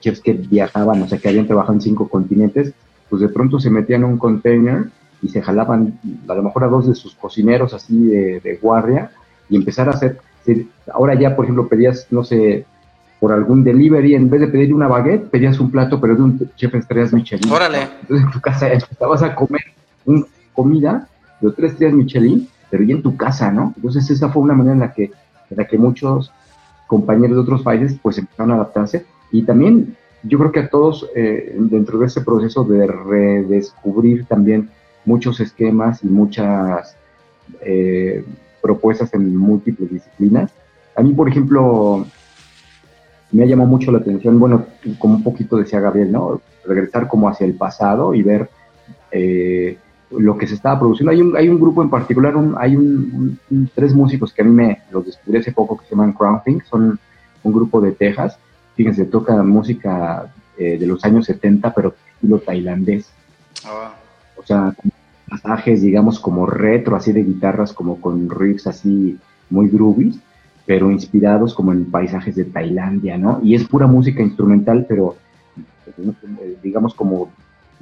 [0.00, 2.74] Chefs que viajaban, o sea, que habían trabajado en cinco continentes,
[3.08, 4.88] pues de pronto se metían en un container
[5.22, 9.12] y se jalaban a lo mejor a dos de sus cocineros así de, de guardia
[9.48, 10.18] y empezar a hacer
[10.92, 12.64] ahora ya, por ejemplo, pedías, no sé,
[13.20, 16.50] por algún delivery, en vez de pedir una baguette, pedías un plato, pero de un
[16.56, 17.50] chef estrellas Michelin.
[17.50, 17.88] Órale.
[18.00, 19.62] Entonces en tu casa estabas a comer
[20.04, 21.08] una comida
[21.40, 23.72] de tres estrellas Michelin, pero ya en tu casa, ¿no?
[23.76, 26.32] Entonces esa fue una manera en la que, en la que muchos
[26.86, 31.08] compañeros de otros países pues empezaron a adaptarse y también yo creo que a todos
[31.16, 34.70] eh, dentro de ese proceso de redescubrir también
[35.04, 36.96] muchos esquemas y muchas
[37.60, 38.24] eh,
[38.62, 40.52] propuestas en múltiples disciplinas.
[40.94, 42.06] A mí, por ejemplo,
[43.32, 44.66] me ha llamado mucho la atención, bueno,
[44.98, 46.40] como un poquito decía Gabriel, ¿no?
[46.64, 48.48] Regresar como hacia el pasado y ver
[49.10, 49.78] eh,
[50.18, 51.12] lo que se estaba produciendo.
[51.12, 53.38] Hay un, hay un grupo en particular, hay un,
[53.74, 56.60] tres músicos que a mí me los descubrí hace poco que se llaman Crown Thing,
[56.68, 56.98] son
[57.42, 58.38] un grupo de Texas.
[58.74, 63.10] Fíjense, toca música eh, de los años 70, pero estilo tailandés.
[63.64, 63.94] Ah.
[64.36, 64.74] O sea,
[65.28, 69.18] pasajes, digamos, como retro, así de guitarras, como con riffs así
[69.50, 70.20] muy groovy,
[70.66, 73.40] pero inspirados como en paisajes de Tailandia, ¿no?
[73.42, 75.16] Y es pura música instrumental, pero
[76.62, 77.30] digamos como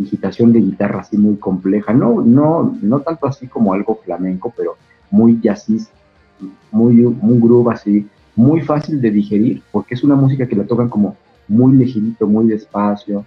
[0.00, 4.76] digitación de guitarra así muy compleja, no, no, no tanto así como algo flamenco, pero
[5.10, 5.90] muy jazzis,
[6.72, 10.88] muy, muy groove así, muy fácil de digerir, porque es una música que la tocan
[10.88, 11.16] como
[11.48, 13.24] muy ligerito, muy despacio,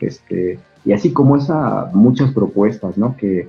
[0.00, 3.16] este, y así como esa, muchas propuestas, ¿no?
[3.16, 3.48] Que,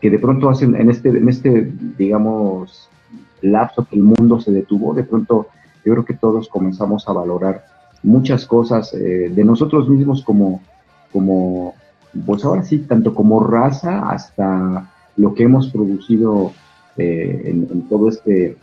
[0.00, 2.88] que de pronto hacen en este, en este, digamos,
[3.40, 5.48] lapso que el mundo se detuvo, de pronto
[5.84, 7.64] yo creo que todos comenzamos a valorar
[8.02, 10.60] muchas cosas eh, de nosotros mismos como,
[11.12, 11.74] como,
[12.26, 16.52] pues ahora sí, tanto como raza hasta lo que hemos producido
[16.96, 18.56] eh, en, todo este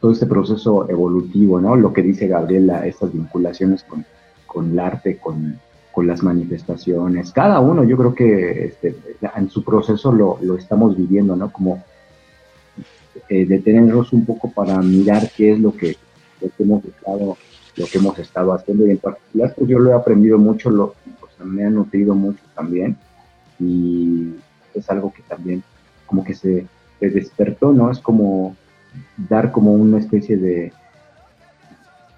[0.00, 1.74] todo este proceso evolutivo, ¿no?
[1.74, 4.04] Lo que dice Gabriela, estas vinculaciones con,
[4.46, 5.58] con el arte, con,
[5.90, 7.32] con las manifestaciones.
[7.32, 8.96] Cada uno, yo creo que este,
[9.34, 11.50] en su proceso lo, lo, estamos viviendo, ¿no?
[11.50, 11.82] Como
[13.28, 15.96] eh, detenernos un poco para mirar qué es lo que
[16.40, 17.36] lo que hemos estado,
[17.76, 20.94] lo que hemos estado haciendo y en particular pues yo lo he aprendido mucho, lo,
[21.46, 22.96] me ha nutrido mucho también
[23.58, 24.34] y
[24.74, 25.62] es algo que también
[26.06, 26.66] como que se,
[27.00, 27.90] despertó, ¿no?
[27.90, 28.56] Es como
[29.16, 30.72] dar como una especie de,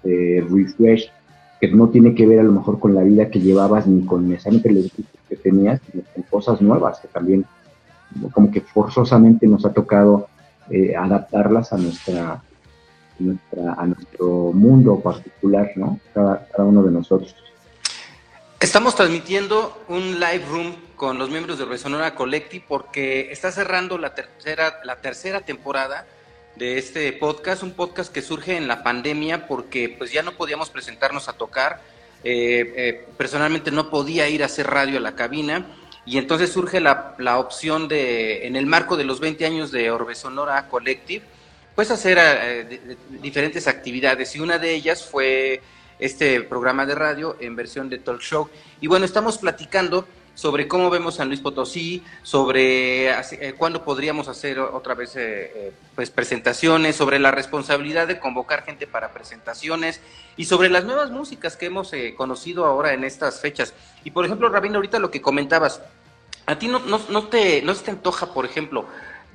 [0.03, 1.11] de refresh
[1.59, 4.29] que no tiene que ver a lo mejor con la vida que llevabas ni con
[4.29, 4.91] necesariamente los
[5.27, 7.45] que tenías, sino con cosas nuevas que también
[8.31, 10.27] como que forzosamente nos ha tocado
[10.69, 12.41] eh, adaptarlas a nuestra,
[13.19, 15.99] nuestra, a nuestro mundo particular, ¿no?
[16.13, 17.35] Cada, uno de nosotros.
[18.61, 24.13] Estamos transmitiendo un live room con los miembros de Resonora Collective porque está cerrando la
[24.13, 26.05] tercera, la tercera temporada
[26.57, 30.69] de este podcast, un podcast que surge en la pandemia porque pues ya no podíamos
[30.71, 31.79] presentarnos a tocar,
[32.25, 35.65] eh, eh, personalmente no podía ir a hacer radio a la cabina
[36.05, 39.89] y entonces surge la, la, opción de, en el marco de los 20 años de
[39.89, 41.23] Orbe Sonora Collective,
[41.75, 45.61] pues hacer eh, diferentes actividades y una de ellas fue
[45.99, 48.49] este programa de radio en versión de talk show.
[48.81, 50.07] Y bueno, estamos platicando
[50.39, 55.73] sobre cómo vemos San Luis Potosí, sobre eh, cuándo podríamos hacer otra vez eh, eh,
[55.95, 59.99] pues presentaciones, sobre la responsabilidad de convocar gente para presentaciones
[60.37, 63.73] y sobre las nuevas músicas que hemos conocido ahora en estas fechas.
[64.05, 65.81] Y por ejemplo, Rabino, ahorita lo que comentabas,
[66.45, 66.79] a ti no,
[67.27, 68.85] te, no te antoja, por ejemplo,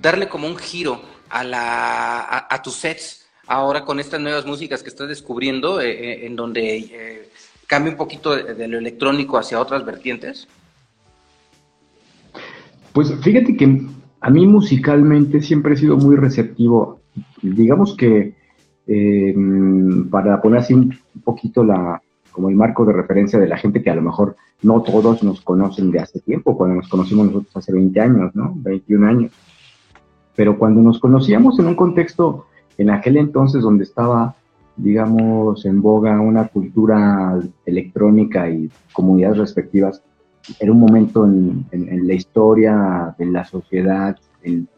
[0.01, 4.89] darle como un giro a, la, a, tus sets ahora con estas nuevas músicas que
[4.89, 7.29] estás descubriendo, en donde
[7.67, 10.49] cambia un poquito de lo electrónico hacia otras vertientes?
[12.93, 13.87] Pues fíjate que
[14.21, 17.01] a mí musicalmente siempre he sido muy receptivo.
[17.43, 18.35] Digamos que
[18.87, 19.35] eh,
[20.11, 23.91] para poner así un poquito la, como el marco de referencia de la gente que
[23.91, 27.73] a lo mejor no todos nos conocen de hace tiempo, cuando nos conocimos nosotros hace
[27.73, 28.53] 20 años, ¿no?
[28.57, 29.33] 21 años.
[30.37, 32.47] Pero cuando nos conocíamos en un contexto,
[32.79, 34.35] en aquel entonces donde estaba,
[34.77, 40.03] digamos, en boga una cultura electrónica y comunidades respectivas,
[40.61, 41.67] era un momento en,
[42.07, 44.69] la historia de la sociedad en,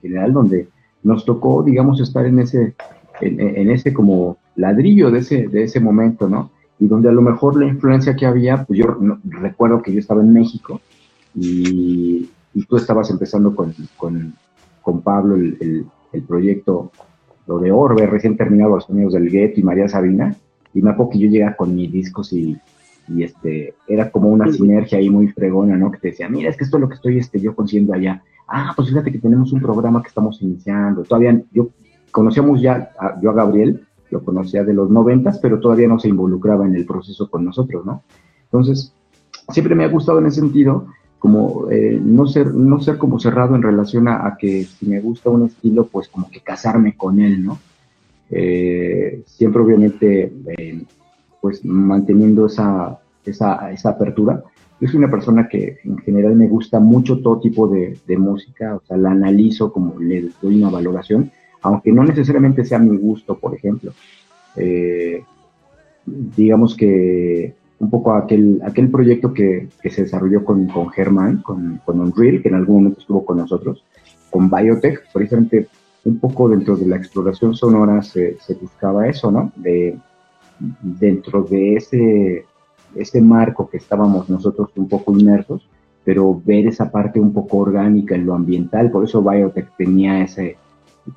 [0.00, 0.68] general donde
[1.02, 2.74] nos tocó, digamos, estar en ese,
[3.20, 6.50] en, ese como ladrillo de ese, de ese momento, ¿no?
[6.78, 10.22] Y donde a lo mejor la influencia que había, pues yo recuerdo que yo estaba
[10.22, 10.80] en México
[11.34, 12.30] y,
[12.68, 16.92] tú estabas empezando con, con, Pablo el, el, proyecto,
[17.46, 20.34] lo de Orbe, recién terminado Los Sonidos del Gueto y María Sabina,
[20.74, 22.58] y me acuerdo que yo llegaba con mis discos y
[23.08, 25.90] y este, era como una sinergia ahí muy fregona, ¿no?
[25.90, 28.22] Que te decía, mira, es que esto es lo que estoy este, yo consiguiendo allá.
[28.46, 31.02] Ah, pues fíjate que tenemos un programa que estamos iniciando.
[31.02, 31.70] Todavía, yo
[32.10, 36.08] conocíamos ya, a, yo a Gabriel, lo conocía de los noventas, pero todavía no se
[36.08, 38.02] involucraba en el proceso con nosotros, ¿no?
[38.44, 38.94] Entonces,
[39.48, 40.86] siempre me ha gustado en ese sentido,
[41.22, 45.30] como eh, no, ser, no ser como cerrado en relación a, que si me gusta
[45.30, 47.60] un estilo, pues como que casarme con él, ¿no?
[48.28, 50.82] Eh, siempre obviamente eh,
[51.40, 54.42] pues manteniendo esa, esa, esa apertura.
[54.80, 58.74] Yo soy una persona que en general me gusta mucho todo tipo de, de, música,
[58.74, 61.30] o sea, la analizo como le doy una valoración,
[61.60, 63.92] aunque no necesariamente sea mi gusto, por ejemplo.
[66.04, 71.80] Digamos que un poco aquel, aquel proyecto que, que se desarrolló con, con Germán, con,
[71.84, 73.84] con Unreal, que en algún momento estuvo con nosotros,
[74.30, 75.66] con Biotech, precisamente
[76.04, 79.50] un poco dentro de la exploración sonora se, buscaba eso, ¿no?
[79.56, 79.98] De,
[80.80, 82.44] dentro de ese,
[82.94, 85.68] ese marco que estábamos nosotros un poco inmersos,
[86.04, 90.56] pero ver esa parte un poco orgánica en lo ambiental, por eso Biotech tenía ese,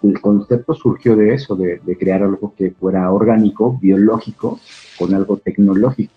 [0.01, 4.59] el concepto surgió de eso, de, crear algo que fuera orgánico, biológico,
[4.97, 6.11] con algo tecnológico,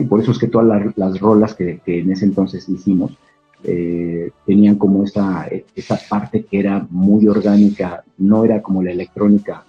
[0.00, 3.16] Y por eso es que todas las, rolas que, en ese entonces hicimos
[3.62, 9.64] eh, tenían como esa, esa parte que era muy orgánica, no era como la electrónica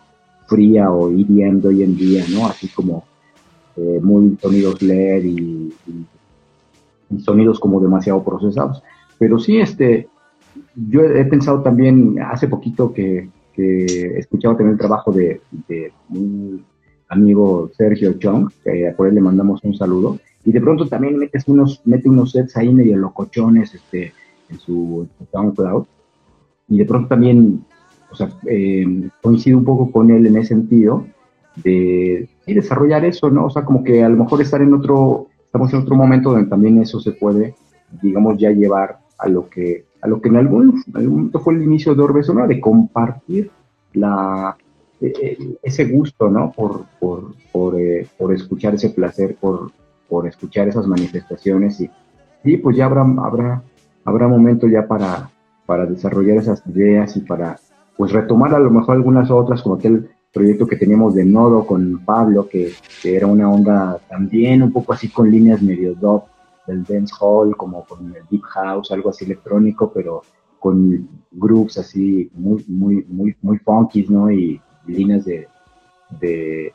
[0.48, 2.48] fría o hiriendo hoy en día, ¿no?
[2.48, 3.06] Así como
[3.76, 5.74] eh, muy sonidos LED y,
[7.20, 8.84] sonidos como demasiado procesados.
[9.18, 10.10] Pero sí, este,
[10.76, 16.64] yo he pensado también hace poquito que, he escuchado también el trabajo de, de un
[17.10, 21.48] amigo Sergio Chong, que por él le mandamos un saludo, y de pronto también metes
[21.48, 24.14] unos, mete unos sets ahí medio locochones este,
[24.50, 25.86] en su, en su SoundCloud,
[26.70, 27.66] y de pronto también
[28.10, 31.06] o sea, eh, coincido un poco con él en ese sentido
[31.64, 33.46] de desarrollar eso, ¿no?
[33.46, 36.50] O sea, como que a lo mejor estar en otro, estamos en otro momento donde
[36.50, 37.56] también eso se puede,
[38.02, 41.96] digamos, ya llevar a lo que, a lo que en algún, momento fue el inicio
[41.96, 42.48] de Orbe ¿no?
[42.48, 43.50] de compartir
[43.94, 44.56] la,
[45.00, 46.52] ese gusto, ¿no?
[46.52, 49.72] Por, por, por, eh, por, escuchar ese placer, por,
[50.10, 51.90] por escuchar esas manifestaciones y,
[52.44, 53.64] y pues ya habrá, habrá,
[54.06, 55.30] habrá momento ya para,
[55.66, 57.60] para desarrollar esas ideas y para
[57.96, 62.00] pues retomar a lo mejor algunas otras, como aquel, proyecto que teníamos de Nodo con
[62.06, 62.72] Pablo, que,
[63.02, 66.24] que era una onda también un poco así con líneas medio dub
[66.68, 70.22] del dance hall, como con el deep house, algo así electrónico, pero
[70.60, 74.32] con grooves así muy, muy, muy, muy funky, ¿no?
[74.32, 75.48] Y líneas de,
[76.20, 76.74] de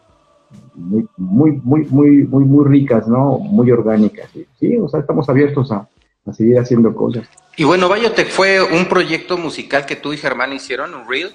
[0.74, 3.38] muy, muy, muy, muy, muy, muy ricas, ¿no?
[3.38, 4.30] Muy orgánicas.
[4.58, 5.88] Sí, o sea, estamos abiertos a,
[6.32, 7.28] seguir haciendo cosas.
[7.56, 11.32] Y bueno, Biotech fue un proyecto musical que tú y Germán hicieron, un reel,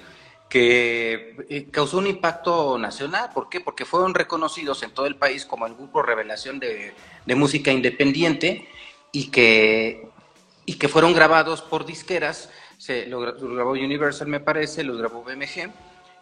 [0.48, 3.30] que eh, causó un impacto nacional.
[3.34, 3.60] ¿Por qué?
[3.60, 6.94] Porque fueron reconocidos en todo el país como el grupo revelación de,
[7.36, 8.66] música independiente
[9.12, 10.08] y que,
[10.64, 12.50] y que fueron grabados por disqueras.
[12.78, 15.70] Se, lo grabó Universal, me parece, los grabó BMG.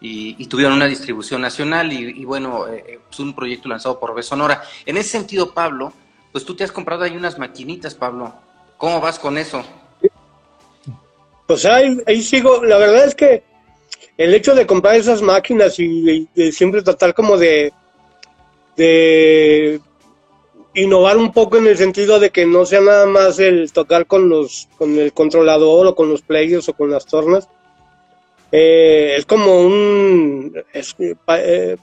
[0.01, 4.15] Y, y, tuvieron una distribución nacional y, y bueno, eh, es un proyecto lanzado por
[4.15, 4.63] B Sonora.
[4.85, 5.93] En ese sentido, Pablo,
[6.33, 8.35] pues tú te has comprado ahí unas maquinitas, Pablo.
[8.77, 9.65] ¿Cómo vas con eso?
[11.47, 12.63] Pues ahí, sigo.
[12.65, 13.43] La verdad es que
[14.19, 17.73] el hecho de comprar esas máquinas y de siempre tratar como de,
[18.77, 19.81] de
[20.75, 24.29] innovar un poco en el sentido de que no sea nada más el tocar con
[24.29, 27.49] los con el controlador o con los players o con las tornas
[28.53, 31.77] eh, es como un eh,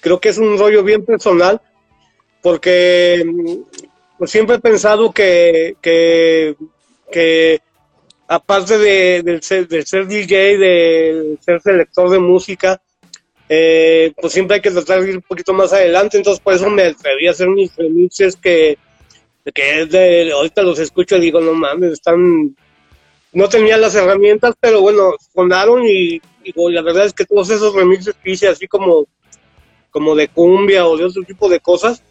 [0.00, 1.60] creo que es un rollo bien personal
[2.42, 3.24] porque
[4.18, 6.56] pues siempre he pensado que que,
[7.10, 7.60] que
[8.28, 12.80] aparte de, de, ser, de ser DJ de ser selector de música
[13.54, 16.70] eh, pues siempre hay que tratar de ir un poquito más adelante, entonces por eso
[16.70, 18.78] me atreví a hacer mis remixes que,
[19.52, 22.56] que es de, ahorita los escucho y digo, no mames, están,
[23.32, 27.74] no tenía las herramientas, pero bueno, sonaron y, y la verdad es que todos esos
[27.74, 29.06] remixes que hice así como,
[29.90, 32.02] como de cumbia o de otro tipo de cosas,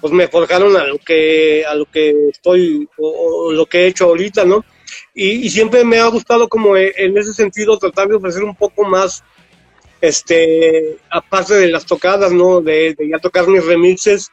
[0.00, 4.04] pues me forjaron a lo que, a lo que estoy, o, lo que he hecho
[4.04, 4.64] ahorita, ¿no?
[5.14, 9.24] Y, siempre me ha gustado como en ese sentido tratar de ofrecer un poco más
[10.00, 12.60] este, aparte de las tocadas, ¿no?
[12.60, 14.30] De, de, ya tocar mis remixes,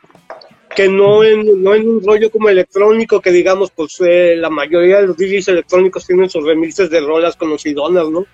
[0.75, 5.01] que no en, no en un rollo como electrónico, que digamos, pues eh, la mayoría
[5.01, 8.25] de los DJs electrónicos tienen sus remixes de rolas conocidonas, ¿no?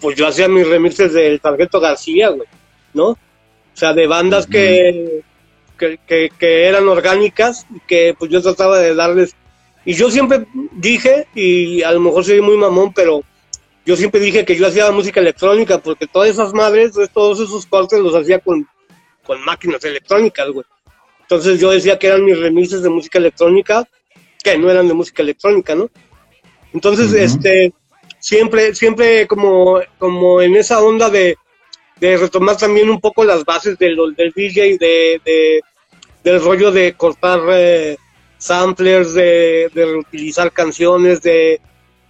[0.00, 2.48] Pues yo hacía mis remixes del Tarjeto García, güey,
[2.92, 3.08] ¿no?
[3.08, 3.18] O
[3.76, 4.52] sea, de bandas uh -huh.
[4.52, 5.22] que,
[5.78, 9.34] que, que, que eran orgánicas y que pues yo trataba de darles...
[9.84, 13.22] Y yo siempre dije, y a lo mejor soy muy mamón, pero
[13.84, 18.00] yo siempre dije que yo hacía música electrónica porque todas esas madres, todos esos cortes
[18.00, 18.66] los hacía con,
[19.24, 20.64] con máquinas electrónicas, güey.
[21.24, 23.88] Entonces yo decía que eran mis remixes de música electrónica,
[24.42, 25.90] que no eran de música electrónica, ¿no?
[26.72, 27.20] Entonces, uh -huh.
[27.20, 27.72] este,
[28.20, 31.36] siempre, siempre como, como en esa onda de,
[32.00, 35.60] de retomar también un poco las bases del, del DJ, de, de,
[36.22, 37.96] del rollo de cortar eh,
[38.38, 41.60] samplers, de, de reutilizar canciones, de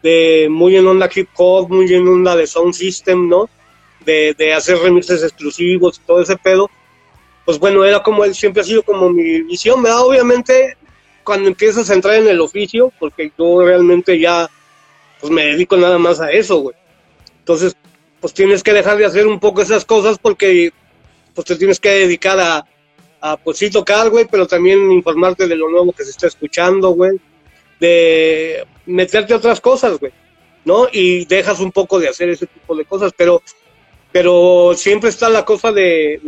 [0.05, 3.49] de muy en onda hip hop, muy en onda de sound system, ¿no?
[4.05, 6.71] De, de hacer remixes exclusivos y todo ese pedo.
[7.45, 10.07] Pues bueno, era como él siempre ha sido como mi visión, ¿verdad?
[10.07, 10.77] Obviamente,
[11.23, 14.51] cuando empiezas a entrar en el oficio, porque yo realmente ya,
[15.21, 16.77] pues me dedico nada más a eso, güey.
[17.39, 17.77] Entonces,
[18.21, 20.73] pues tienes que dejar de hacer un poco esas cosas porque,
[21.35, 22.65] pues te tienes que dedicar a,
[23.21, 26.91] a pues sí tocar, güey, pero también informarte de lo nuevo que se está escuchando,
[26.91, 27.21] güey
[27.81, 30.13] de meterte a otras cosas, güey,
[30.65, 30.87] ¿no?
[30.93, 33.43] Y dejas un poco de hacer ese tipo de cosas, pero,
[34.13, 36.21] pero siempre está la cosa de,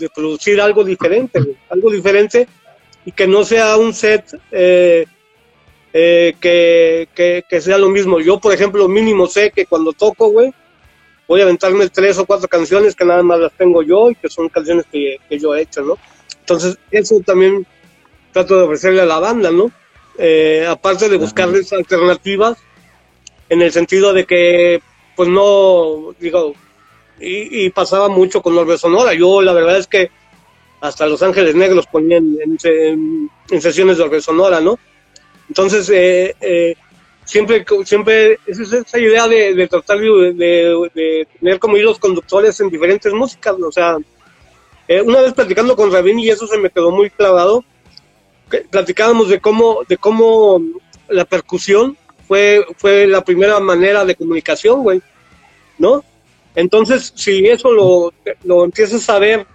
[0.00, 2.48] de producir algo diferente, güey, algo diferente
[3.04, 5.06] y que no sea un set eh,
[5.92, 8.18] eh, que, que, que, sea lo mismo.
[8.18, 10.52] Yo, por ejemplo, mínimo sé que cuando toco, güey,
[11.28, 14.28] voy a aventarme tres o cuatro canciones que nada más las tengo yo y que
[14.28, 15.96] son canciones que, que yo he hecho, ¿no?
[16.40, 17.64] Entonces, eso también
[18.32, 19.70] trato de ofrecerle a la banda, ¿no?
[20.22, 21.78] eh, aparte de buscarles Ajá.
[21.78, 22.58] alternativas,
[23.48, 24.82] en el sentido de que,
[25.16, 26.54] pues no, digo,
[27.20, 29.14] y, y, pasaba mucho con Orbe Sonora.
[29.14, 30.10] Yo la verdad es que
[30.80, 34.78] hasta Los Ángeles Negros ponían en, en, en sesiones de Orbe Sonora, ¿no?
[35.50, 36.76] Entonces, eh, eh,
[37.24, 43.56] siempre, siempre es esa idea de, tratar de, tener como hilos conductores en diferentes músicas,
[43.60, 43.96] o sea,
[44.86, 47.64] eh, una vez platicando con Rabin y eso se me quedó muy clavado,
[48.70, 50.62] platicábamos de cómo, de cómo
[51.08, 51.96] la percusión
[52.28, 55.02] fue, fue la primera manera de comunicación, güey,
[55.78, 56.04] ¿no?
[56.54, 58.12] Entonces, si eso lo,
[58.44, 59.46] lo empiezas a ver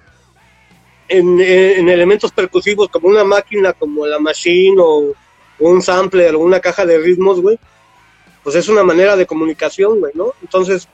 [1.07, 5.13] en, en, elementos percusivos como una máquina, como la machine o,
[5.59, 7.59] o un sampler o una caja de ritmos, güey,
[8.43, 10.33] pues es una manera de comunicación, güey, ¿no?
[10.41, 10.87] Entonces,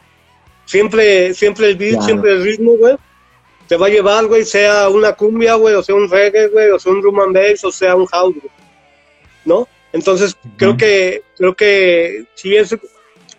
[0.66, 2.06] siempre, siempre el beat, claro.
[2.06, 2.95] siempre el ritmo, güey,
[3.68, 6.80] te va a llevar, güey, sea una cumbia, güey, o sea un reggae, güey, o
[6.80, 8.52] sea un drum and bass, o sea un house, güey,
[9.45, 9.68] ¿no?
[9.93, 10.52] Entonces, uh -huh.
[10.58, 12.76] creo que, creo que sí es,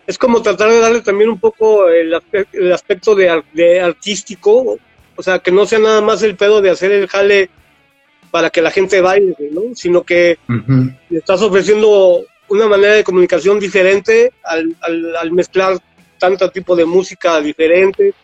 [0.07, 2.15] es como tratar de darle también un poco el,
[2.53, 4.79] el aspecto de, de artístico,
[5.17, 7.51] o sea, que no sea nada más el pedo de hacer el jale
[8.31, 9.75] para que la gente baile, ¿no?
[9.75, 15.79] Sino que le estás ofreciendo una manera de comunicación diferente al, al, al mezclar
[16.19, 18.15] tanto tipo de música diferente,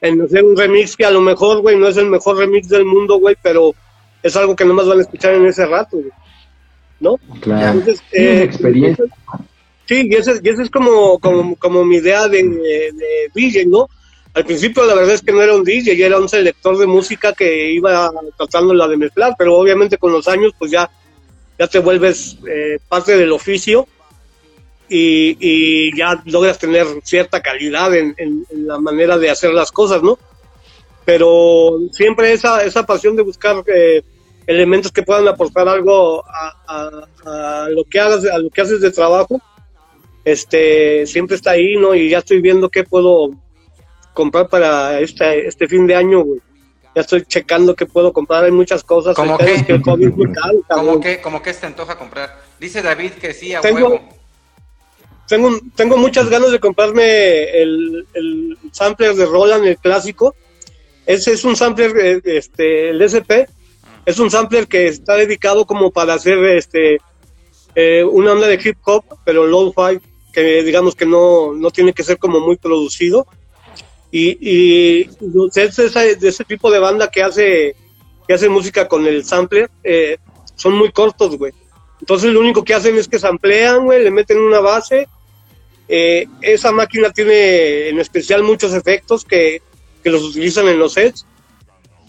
[0.00, 2.84] en hacer un remix que a lo mejor, güey, no es el mejor remix del
[2.84, 3.74] mundo, güey, pero
[4.22, 6.10] es algo que nomás van a escuchar en ese rato, güey,
[7.00, 7.16] ¿no?
[7.40, 7.78] Claro.
[7.78, 9.04] Entonces, eh, experiencia.
[9.90, 12.94] Sí, y ese es como, como, mi idea de,
[13.34, 13.88] DJ, ¿no?
[14.34, 17.32] Al principio la verdad es que no era un DJ, era un selector de música
[17.32, 20.88] que iba tratando la de mezclar, pero obviamente con los años pues ya,
[21.58, 23.88] ya te vuelves eh, parte del oficio
[24.88, 28.14] y, ya logras tener cierta calidad en,
[28.52, 30.20] la manera de hacer las cosas, ¿no?
[31.04, 34.04] Pero siempre esa, esa pasión de buscar eh,
[34.46, 39.42] elementos que puedan aportar algo a lo que hagas, a lo que haces de trabajo,
[40.24, 41.94] este siempre está ahí, ¿no?
[41.94, 43.30] Y ya estoy viendo qué puedo
[44.14, 46.40] comprar para este, este fin de año, güey.
[46.94, 49.14] Ya estoy checando qué puedo comprar, hay muchas cosas.
[49.14, 49.64] ¿Cómo qué?
[49.64, 49.80] que
[50.68, 52.36] ¿Cómo que, como que te antoja comprar?
[52.58, 54.00] Dice David que sí, a Tengo- huevo.
[55.28, 60.34] Tengo, tengo muchas ganas de comprarme el, el sampler de Roland, el clásico.
[61.06, 63.46] Ese es un sampler, eh, este, el SP,
[64.04, 66.98] es un sampler que está dedicado como para hacer este
[67.76, 70.00] eh, una onda de hip hop, pero low-fi,
[70.32, 73.26] que digamos que no, no tiene que ser como muy producido.
[74.12, 77.76] Y, y los sets de de ese tipo de banda que hace,
[78.26, 80.18] que hace música con el sampler eh,
[80.56, 81.52] son muy cortos, güey.
[82.00, 85.06] Entonces lo único que hacen es que samplean, güey, le meten una base.
[85.88, 89.60] Eh, esa máquina tiene en especial muchos efectos que,
[90.02, 91.26] que los utilizan en los sets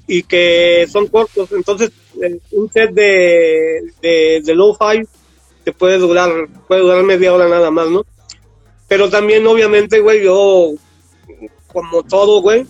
[0.07, 1.51] y que son cortos.
[1.51, 1.91] Entonces,
[2.22, 5.03] eh, un set de, de, de low-fi
[5.64, 8.05] te puede durar, puede durar media hora nada más, ¿no?
[8.88, 10.72] Pero también, obviamente, güey, yo,
[11.68, 12.66] como todo, güey,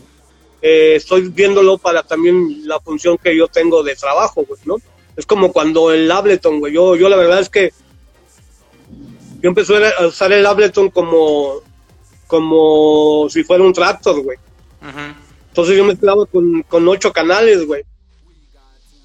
[0.62, 4.78] eh, estoy viéndolo para también la función que yo tengo de trabajo, güey, ¿no?
[5.16, 7.74] Es como cuando el Ableton, güey, yo, yo la verdad es que
[9.42, 11.56] yo empecé a usar el Ableton como,
[12.28, 14.38] como si fuera un tractor, güey.
[15.48, 17.84] Entonces yo mezclaba con, con ocho canales, güey.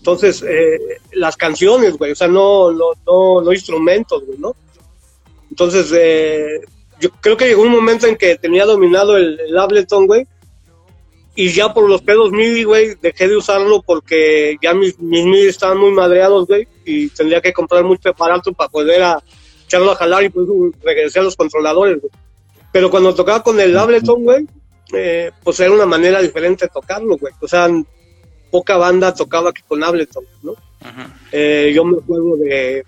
[0.07, 0.78] Entonces, eh,
[1.14, 4.54] las canciones, güey, o sea, no, no, no, no instrumentos, güey, ¿no?
[5.50, 6.61] Entonces, eh,
[7.00, 10.24] yo creo que llegó un momento en que tenía dominado el, el Ableton, güey,
[11.34, 15.48] y ya por los pedos MIDI, güey, dejé de usarlo porque ya mis, mis MIDI
[15.48, 19.20] estaban muy madreados, güey, y tendría que comprar mucho aparato para poder a,
[19.64, 20.46] echarlo a jalar y pues
[20.84, 22.12] regresé a los controladores, güey.
[22.70, 24.46] Pero cuando tocaba con el Ableton, güey,
[24.92, 27.34] eh, pues era una manera diferente de tocarlo, güey.
[27.40, 27.68] O sea,
[28.51, 30.55] poca banda tocaba que con Ableton, ¿no?
[31.32, 32.84] Eh, yo me acuerdo de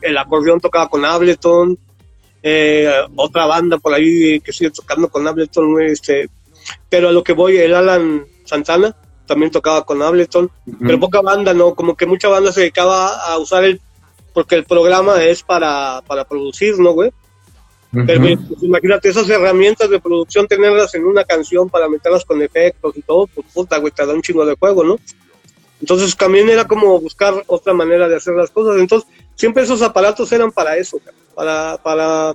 [0.00, 1.78] el acordeón tocaba con Ableton,
[2.42, 6.28] eh, otra banda por ahí que sigue tocando con Ableton, este,
[6.88, 8.94] pero a lo que voy, el Alan Santana
[9.26, 10.50] también tocaba con Ableton,
[10.80, 11.74] pero poca banda, ¿no?
[11.74, 13.80] Como que mucha banda se dedicaba a usar el,
[14.32, 17.10] porque el programa es para, para producir, ¿no, güey?
[18.04, 22.96] Pero pues, imagínate esas herramientas de producción, tenerlas en una canción para meterlas con efectos
[22.96, 24.98] y todo, pues puta, güey, te da un chingo de juego, ¿no?
[25.80, 28.80] Entonces también era como buscar otra manera de hacer las cosas.
[28.80, 30.98] Entonces, siempre esos aparatos eran para eso,
[31.34, 32.34] para, para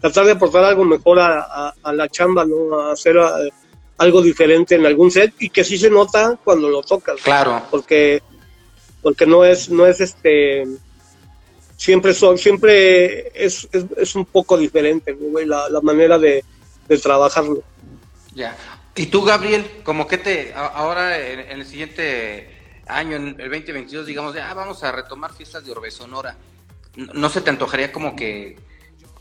[0.00, 2.80] tratar de aportar algo mejor a, a- a la chamba, ¿no?
[2.80, 3.16] A hacer
[3.98, 7.16] algo diferente en algún set y que sí se nota cuando lo tocas.
[7.18, 7.22] ¿no?
[7.22, 7.62] Claro.
[7.70, 8.22] porque
[9.02, 10.64] porque no es no es este
[11.80, 15.16] siempre son siempre es, es, es un poco diferente
[15.46, 16.44] la, la manera de,
[16.86, 17.62] de trabajarlo
[18.34, 18.54] Ya.
[18.94, 24.04] ¿Y tú, Gabriel, como que te, ahora en, en el siguiente año, en el 2022,
[24.04, 26.36] digamos, ya vamos a retomar fiestas de Orbe Sonora?
[26.96, 28.58] ¿No, no se te antojaría como que,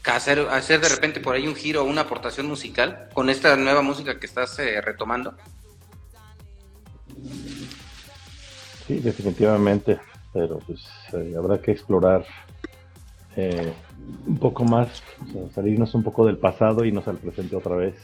[0.03, 3.55] que hacer, hacer de repente por ahí un giro o una aportación musical con esta
[3.55, 5.33] nueva música que estás eh, retomando?
[8.85, 9.97] Sí, definitivamente,
[10.33, 10.81] pero pues
[11.13, 12.25] eh, habrá que explorar
[14.27, 17.75] un poco más, o sea, salirnos un poco del pasado y irnos al presente otra
[17.75, 17.95] vez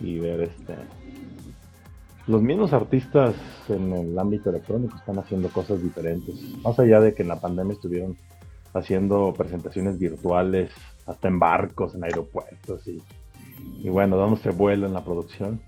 [0.00, 0.74] y ver este
[2.26, 3.34] los mismos artistas
[3.68, 7.74] en el ámbito electrónico están haciendo cosas diferentes, más allá de que en la pandemia
[7.74, 8.16] estuvieron
[8.74, 10.70] haciendo presentaciones virtuales
[11.06, 13.02] hasta en barcos, en aeropuertos y,
[13.80, 15.60] y bueno, dándose vuelo en la producción.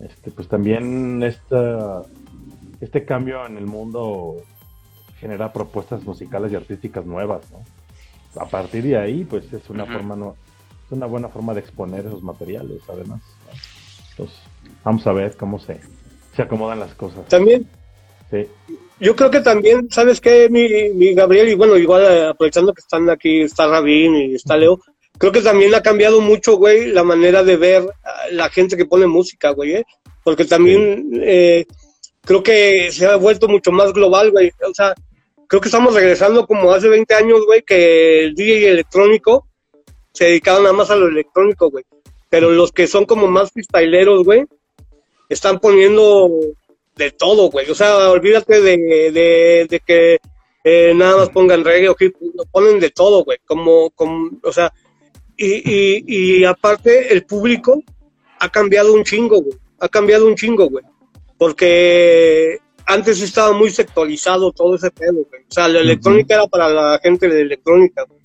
[0.00, 2.02] Este, pues también esta
[2.80, 4.36] este cambio en el mundo
[5.18, 7.58] genera propuestas musicales y artísticas nuevas, ¿no?
[8.38, 10.36] A partir de ahí, pues es una forma no,
[10.86, 13.22] es una buena forma de exponer esos materiales, además.
[14.10, 14.38] Entonces,
[14.84, 15.80] vamos a ver cómo se,
[16.34, 17.26] se acomodan las cosas.
[17.28, 17.66] también
[18.30, 18.44] Sí,
[18.98, 22.80] yo creo que también sabes qué mi, mi Gabriel y bueno igual eh, aprovechando que
[22.80, 24.80] están aquí está Rabín y está Leo
[25.18, 28.86] creo que también ha cambiado mucho, güey, la manera de ver a la gente que
[28.86, 29.84] pone música, güey, ¿eh?
[30.22, 31.66] porque también eh,
[32.22, 34.50] creo que se ha vuelto mucho más global, güey.
[34.68, 34.94] O sea,
[35.46, 39.46] creo que estamos regresando como hace 20 años, güey, que el DJ electrónico
[40.12, 41.84] se dedicaba nada más a lo electrónico, güey.
[42.28, 44.44] Pero los que son como más freestyleros, güey,
[45.28, 46.30] están poniendo
[46.96, 47.70] de todo, güey.
[47.70, 50.18] O sea, olvídate de, de, que
[50.64, 52.16] eh, nada más pongan reggae o hip,
[52.50, 53.38] ponen de todo, güey.
[53.44, 54.72] Como, como, o sea,
[55.36, 57.82] y, y, y aparte el público
[58.40, 59.56] ha cambiado un chingo, güey.
[59.78, 60.84] Ha cambiado un chingo, güey.
[61.38, 65.42] Porque antes estaba muy sectorizado todo ese pedo, güey.
[65.42, 68.20] O sea, la electrónica era para la gente de electrónica, güey.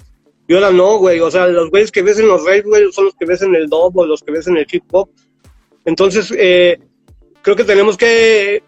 [0.47, 1.19] Y ahora no, güey.
[1.19, 3.55] O sea, los güeyes que ves en los raves, güey, son los que ves en
[3.55, 5.09] el dub o los que ves en el hip hop.
[5.85, 6.79] Entonces, eh,
[7.41, 8.63] creo que tenemos que,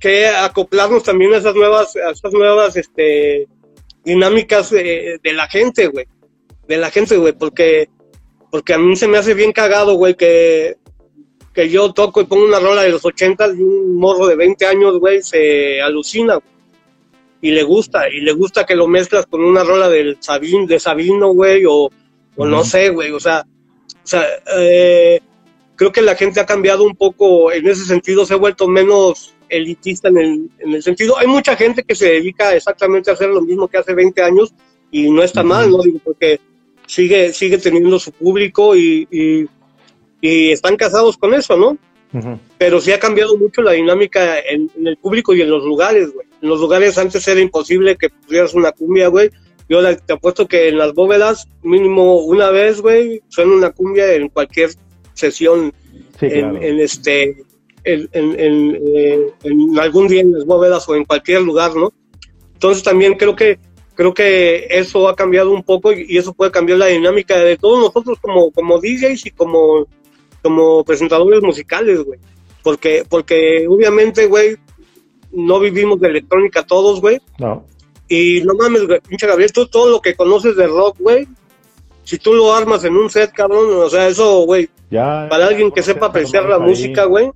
[0.00, 3.46] que acoplarnos también a esas nuevas, a esas nuevas, este,
[4.04, 6.06] dinámicas de, de la gente, güey.
[6.66, 7.88] De la gente, güey, porque,
[8.50, 10.76] porque a mí se me hace bien cagado, güey, que,
[11.52, 14.66] que yo toco y pongo una rola de los 80 y un morro de 20
[14.66, 16.50] años, güey, se alucina, güey.
[17.42, 20.78] Y le gusta, y le gusta que lo mezclas con una rola del Sabin, de
[20.78, 21.90] Sabino, güey, o,
[22.36, 23.46] o no sé, güey, o sea,
[24.04, 24.26] o sea,
[24.58, 25.20] eh,
[25.74, 29.34] creo que la gente ha cambiado un poco en ese sentido, se ha vuelto menos
[29.48, 31.16] elitista en el, en el sentido.
[31.18, 34.54] Hay mucha gente que se dedica exactamente a hacer lo mismo que hace 20 años
[34.90, 35.82] y no está mal, ¿no?
[35.82, 36.40] Digo, porque
[36.86, 39.46] sigue, sigue teniendo su público y, y,
[40.20, 41.76] y están casados con eso, ¿no?
[42.58, 46.12] Pero sí ha cambiado mucho la dinámica en, en el público y en los lugares,
[46.12, 46.26] güey.
[46.42, 49.30] En los lugares antes era imposible que pusieras una cumbia, güey.
[49.68, 54.28] Yo te apuesto que en las bóvedas, mínimo una vez, güey, suena una cumbia en
[54.28, 54.70] cualquier
[55.14, 55.72] sesión
[56.18, 56.62] Sí, en, claro.
[56.62, 57.36] en este
[57.84, 61.92] en, en- en, eh, en algún día en las bóvedas o en cualquier lugar, ¿no?
[62.54, 63.58] Entonces también creo que
[63.94, 67.56] creo que eso ha cambiado un poco y, y eso puede cambiar la dinámica de
[67.56, 69.86] todos nosotros como como DJs y como
[70.42, 72.18] como presentadores musicales, güey.
[72.62, 74.56] Porque porque obviamente, güey,
[75.32, 77.20] no vivimos de electrónica todos, güey.
[77.38, 77.64] No.
[78.08, 81.28] Y no mames, güey, pinche Gabriel, tú todo lo que conoces de rock, güey,
[82.02, 85.70] si tú lo armas en un set, cabrón, o sea, eso, güey, Ya, para alguien
[85.70, 87.30] que sepa apreciar la ahí, música, güey,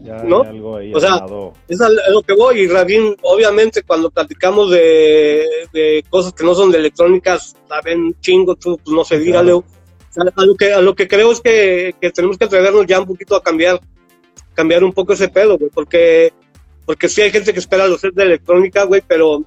[0.00, 0.42] ya ¿no?
[0.42, 1.52] hay algo ahí O sea, armado.
[1.68, 2.60] es a lo que voy.
[2.60, 8.54] Y Rabin, obviamente, cuando platicamos de, de cosas que no son de electrónicas, saben chingo,
[8.54, 9.46] tú, pues no se diga, claro.
[9.46, 9.64] Leo.
[10.16, 13.06] A, lo que, a lo que creo es que, que tenemos que atrevernos ya un
[13.06, 13.80] poquito a cambiar,
[14.54, 16.32] cambiar un poco ese pedo, güey, porque,
[16.84, 19.42] porque sí hay gente que espera los sets de electrónica, güey, pero,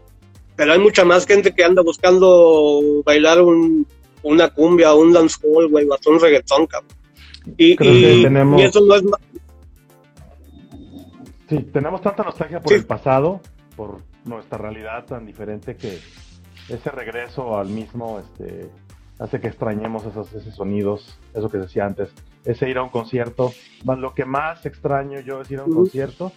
[0.55, 3.85] pero hay mucha más gente que anda buscando bailar un,
[4.23, 6.89] una cumbia, un dancehall, güey, o hasta un reggaetón, cabrón.
[7.57, 9.19] Y, Creo que y- tenemos- y eso no es ma-
[11.47, 12.79] Sí, tenemos tanta nostalgia por Sí.
[12.79, 13.39] el pasado,
[13.75, 15.99] por nuestra realidad tan diferente que
[16.69, 18.67] ese regreso al mismo este,
[19.19, 22.13] hace que extrañemos esos, esos sonidos, eso que decía antes,
[22.43, 23.51] ese ir a un concierto.
[23.83, 26.31] Más lo que más extraño yo es ir a un concierto,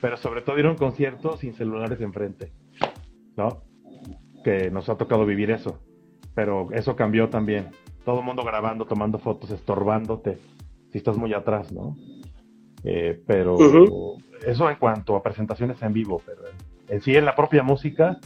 [0.00, 2.52] pero sobre todo ir a un concierto sin celulares enfrente,
[3.36, 3.62] ¿no?
[4.44, 5.78] Que nos ha tocado vivir eso,
[6.34, 7.68] pero eso cambió también.
[8.04, 10.38] Todo el mundo grabando, tomando fotos, estorbándote,
[10.90, 11.96] si estás muy atrás, ¿no?
[12.82, 13.58] Eh, pero
[14.46, 16.42] eso en cuanto a presentaciones en vivo, pero
[16.88, 18.18] en sí en la propia música,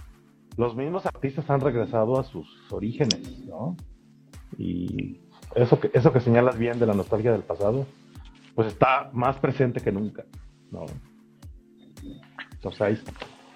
[0.57, 3.77] los mismos artistas han regresado a sus orígenes, ¿no?
[4.59, 5.19] Y
[5.55, 7.87] eso que, eso que señalas bien de la nostalgia del pasado,
[8.55, 10.25] pues está más presente que nunca,
[10.71, 10.87] ¿no?
[12.53, 13.13] Entonces ahí está.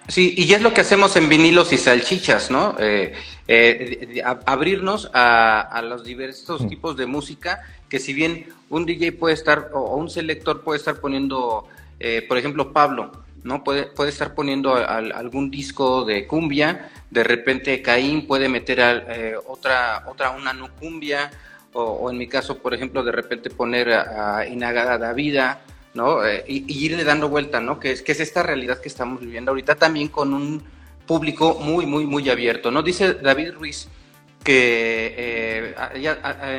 [0.08, 2.74] Sí, y es lo que hacemos en vinilos y salchichas, ¿no?
[2.78, 3.12] Eh,
[3.46, 6.68] eh, a- abrirnos a, a los diversos Mm.
[6.68, 10.78] tipos de música, que si bien un DJ puede estar, o o un selector puede
[10.78, 11.66] estar poniendo,
[12.00, 13.12] eh, por ejemplo, Pablo,
[13.48, 13.64] ¿no?
[13.64, 19.04] Puede, puede estar poniendo al- algún disco de cumbia, de repente Caín puede meter al-
[19.08, 21.30] eh, otra, otra, una no cumbia,
[21.72, 25.60] o, en mi caso, por ejemplo, de repente poner a, a Inagada Davida,
[25.94, 26.24] ¿no?
[26.26, 27.78] Eh, y, y irle dando vuelta, ¿no?
[27.80, 30.62] Que es, que es esta realidad que estamos viviendo ahorita también con un
[31.06, 32.82] público muy, muy, muy abierto, ¿no?
[32.82, 33.88] Dice David Ruiz
[34.48, 35.74] que eh,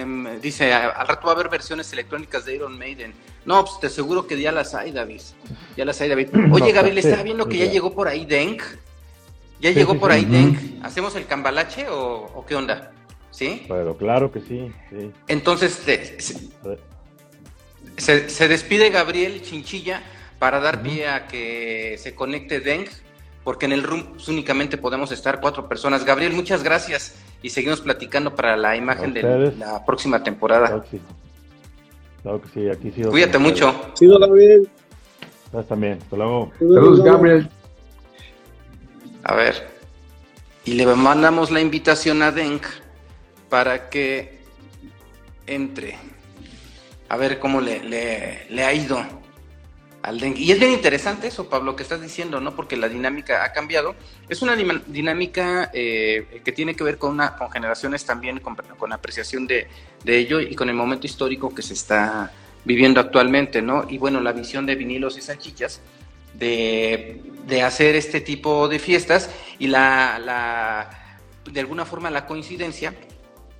[0.01, 3.15] em, dice, "A- al rato va a haber versiones electrónicas de Iron Maiden.
[3.45, 5.21] No, pues te aseguro que ya las hay, David.
[5.75, 6.27] Ya las hay, David.
[6.51, 8.61] Oye, Gabriel, estaba viendo que ya llegó por ahí Denk.
[9.59, 10.23] ¿Ya llegó por ahí.
[10.23, 10.85] Denk?
[10.85, 12.91] ¿Hacemos el cambalache o, o qué onda?
[13.31, 13.65] ¿Sí?
[13.67, 15.11] Pero claro que sí, sí.
[15.27, 16.17] Entonces, se-
[17.97, 20.03] se, se despide Gabriel Chinchilla
[20.37, 22.85] para dar pie a que se conecte Deng,
[23.43, 26.05] porque en el room pues, únicamente podemos estar cuatro personas.
[26.05, 30.67] Gabriel, muchas gracias y seguimos platicando para la imagen de la próxima temporada.
[30.67, 31.01] Claro que sí.
[32.21, 33.03] Claro que sí, aquí sí.
[33.03, 33.73] Cuídate mucho.
[33.93, 34.69] Sí, Gabriel.
[35.45, 35.99] Ustedes también.
[36.01, 36.51] Hasta luego.
[36.59, 37.49] Saludos, Gabriel.
[39.23, 39.67] A ver.
[40.65, 42.63] Y le mandamos la invitación a Denk
[43.49, 44.39] para que
[45.47, 45.97] entre.
[47.07, 47.83] A ver cómo le,
[48.49, 49.03] le, ha ido
[50.35, 52.55] Y es bien interesante eso, Pablo, que estás diciendo, ¿no?
[52.55, 53.95] Porque la dinámica ha cambiado.
[54.29, 58.93] Es una dinámica eh, que tiene que ver con, una, con generaciones también, con, con
[58.93, 59.67] apreciación de,
[60.05, 62.31] de ello y con el momento histórico que se está
[62.63, 63.85] viviendo actualmente, ¿no?
[63.89, 65.81] Y bueno, la visión de vinilos y salchichas
[66.33, 69.29] de, de hacer este tipo de fiestas
[69.59, 70.89] y la, la,
[71.51, 72.93] de alguna forma la coincidencia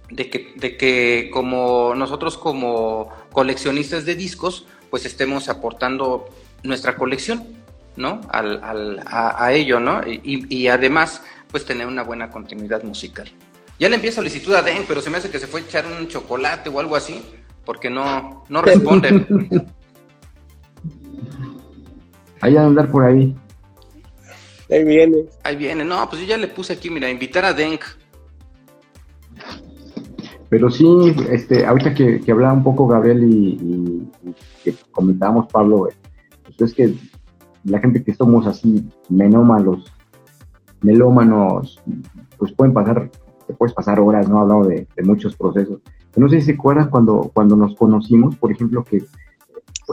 [0.10, 6.30] de que, de que como nosotros como coleccionistas de discos, pues estemos aportando
[6.64, 7.44] nuestra colección,
[7.96, 8.22] ¿no?
[8.30, 10.02] Al, al, a, ello, ¿no?
[10.06, 11.22] Y, y, además,
[11.52, 13.30] pues tener una buena continuidad musical.
[13.80, 15.86] Ya le envié solicitud a Den, pero se me hace que se fue a echar
[15.86, 17.22] un chocolate o algo así,
[17.66, 19.72] porque no, no responden.
[22.42, 23.36] Ahí a andar por ahí.
[24.70, 25.26] Ahí viene.
[25.44, 25.84] Ahí viene.
[25.84, 27.82] No, pues yo ya le puse aquí, mira, invitar a Denk.
[30.50, 30.86] Pero sí,
[31.30, 34.08] este, ahorita que, hablaba un poco Gabriel y,
[34.74, 35.88] que comentábamos Pablo,
[36.44, 36.96] pues es que
[37.64, 39.92] la gente que somos así menómanos,
[40.82, 41.82] melómanos,
[42.38, 43.10] pues pueden pasar,
[43.48, 44.40] te puedes pasar horas, ¿no?
[44.40, 45.80] Hablando de, de muchos procesos.
[46.16, 49.04] No sé si se acuerdan cuando, cuando nos conocimos, por ejemplo, que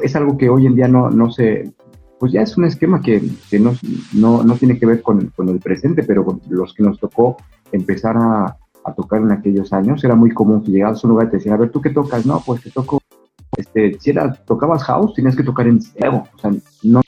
[0.03, 1.72] es algo que hoy en día no, no se,
[2.18, 3.72] pues ya es un esquema que, que no,
[4.14, 7.37] no, no, tiene que ver con, con, el presente, pero los que nos tocó
[7.72, 11.29] empezar a, a, tocar en aquellos años, era muy común que llegabas a un lugar
[11.29, 12.27] y te decían, a ver, ¿tú qué tocas?
[12.27, 13.01] No, pues te toco,
[13.57, 16.51] este, si era, tocabas house, tenías que tocar en ciego, o sea,
[16.83, 17.03] no,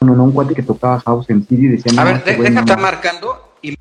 [0.00, 2.80] no, no, un cuate que tocaba house en CD decían, a ver, este deja estar
[2.80, 3.76] marcando y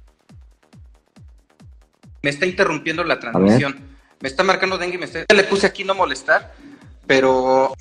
[2.22, 3.76] me está interrumpiendo la transmisión,
[4.20, 6.54] me está marcando dengue, me está, le puse aquí no molestar,
[7.08, 7.74] pero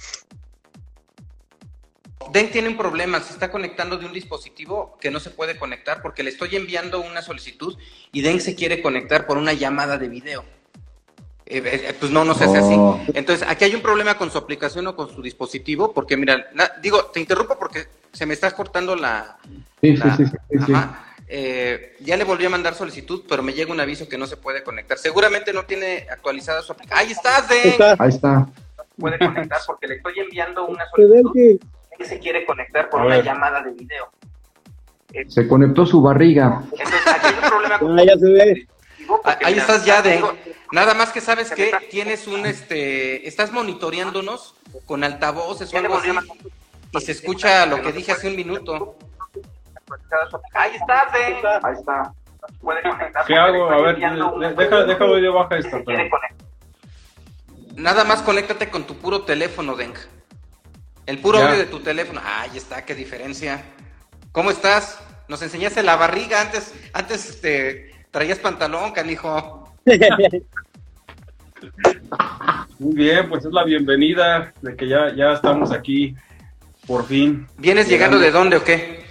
[2.33, 6.03] Den tiene un problema, se está conectando de un dispositivo que no se puede conectar
[6.03, 7.77] porque le estoy enviando una solicitud
[8.13, 10.45] y Den se quiere conectar por una llamada de video.
[11.51, 12.75] Eh, eh, eh, pues no, no se hace así.
[12.77, 13.01] Oh.
[13.15, 16.47] Entonces, aquí hay un problema con su aplicación o con su dispositivo, porque mira,
[16.83, 19.39] digo, te interrumpo porque se me está cortando la...
[19.81, 20.25] Sí, sí, sí.
[20.67, 20.73] sí,
[22.01, 24.63] ya le volví a mandar solicitud, pero me llega un aviso que no se puede
[24.63, 24.99] conectar.
[24.99, 27.07] Seguramente no tiene actualizada su aplicación.
[27.07, 27.97] Ahí estás, Den.
[27.99, 28.47] Ahí está.
[28.99, 31.61] Puede conectar porque le estoy enviando una solicitud
[31.97, 34.11] que se quiere conectar por una llamada de video.
[35.29, 36.63] Se conectó su barriga.
[36.73, 37.99] Entonces, aquí hay un problema con...
[37.99, 38.69] Ah, ya se ve.
[39.45, 40.23] Ahí estás ya de
[40.73, 44.55] nada más que sabes que tienes un este estás monitoreándonos
[44.87, 46.11] con altavoces o algo así
[46.93, 48.97] y se escucha lo que dije hace un minuto.
[50.53, 51.37] Ahí estás, eh.
[51.63, 52.13] Ahí está.
[53.27, 53.71] ¿Qué hago?
[53.71, 53.97] A ver,
[54.57, 55.79] deja, déjalo yo baja esto.
[57.77, 59.97] Nada más conéctate con tu puro teléfono, Denk.
[61.07, 62.21] El puro audio de tu teléfono.
[62.25, 63.63] Ahí está, qué diferencia.
[64.33, 65.01] ¿Cómo estás?
[65.29, 69.73] Nos enseñaste la barriga antes, antes este, traías pantalón, canijo.
[72.79, 76.15] Muy bien, pues es la bienvenida de que ya, ya estamos aquí,
[76.87, 77.49] por fin.
[77.57, 79.05] ¿Vienes llegando de dónde o qué?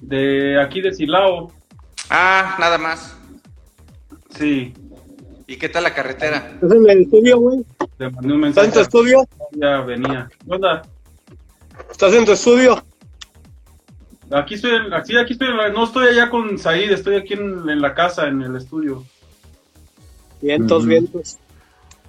[0.00, 1.50] De aquí de Silao.
[2.10, 3.16] Ah, nada más.
[4.36, 4.74] Sí.
[5.46, 6.52] ¿Y qué tal la carretera?
[6.54, 7.64] ¿Estás en el estudio, güey?
[8.48, 9.28] ¿Estás en tu estudio?
[9.52, 10.28] Ya venía.
[10.44, 10.82] ¿Dónde?
[11.90, 12.82] ¿Estás en tu estudio?
[14.34, 18.26] Aquí estoy, aquí, aquí estoy, no estoy allá con Said, estoy aquí en, la casa,
[18.26, 19.04] en el estudio.
[20.42, 21.38] Vientos, vientos.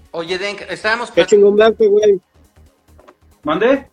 [0.10, 1.12] Oye, Denk, estábamos...
[1.12, 2.20] Qué chingón verte, güey.
[3.44, 3.88] ¿Mande?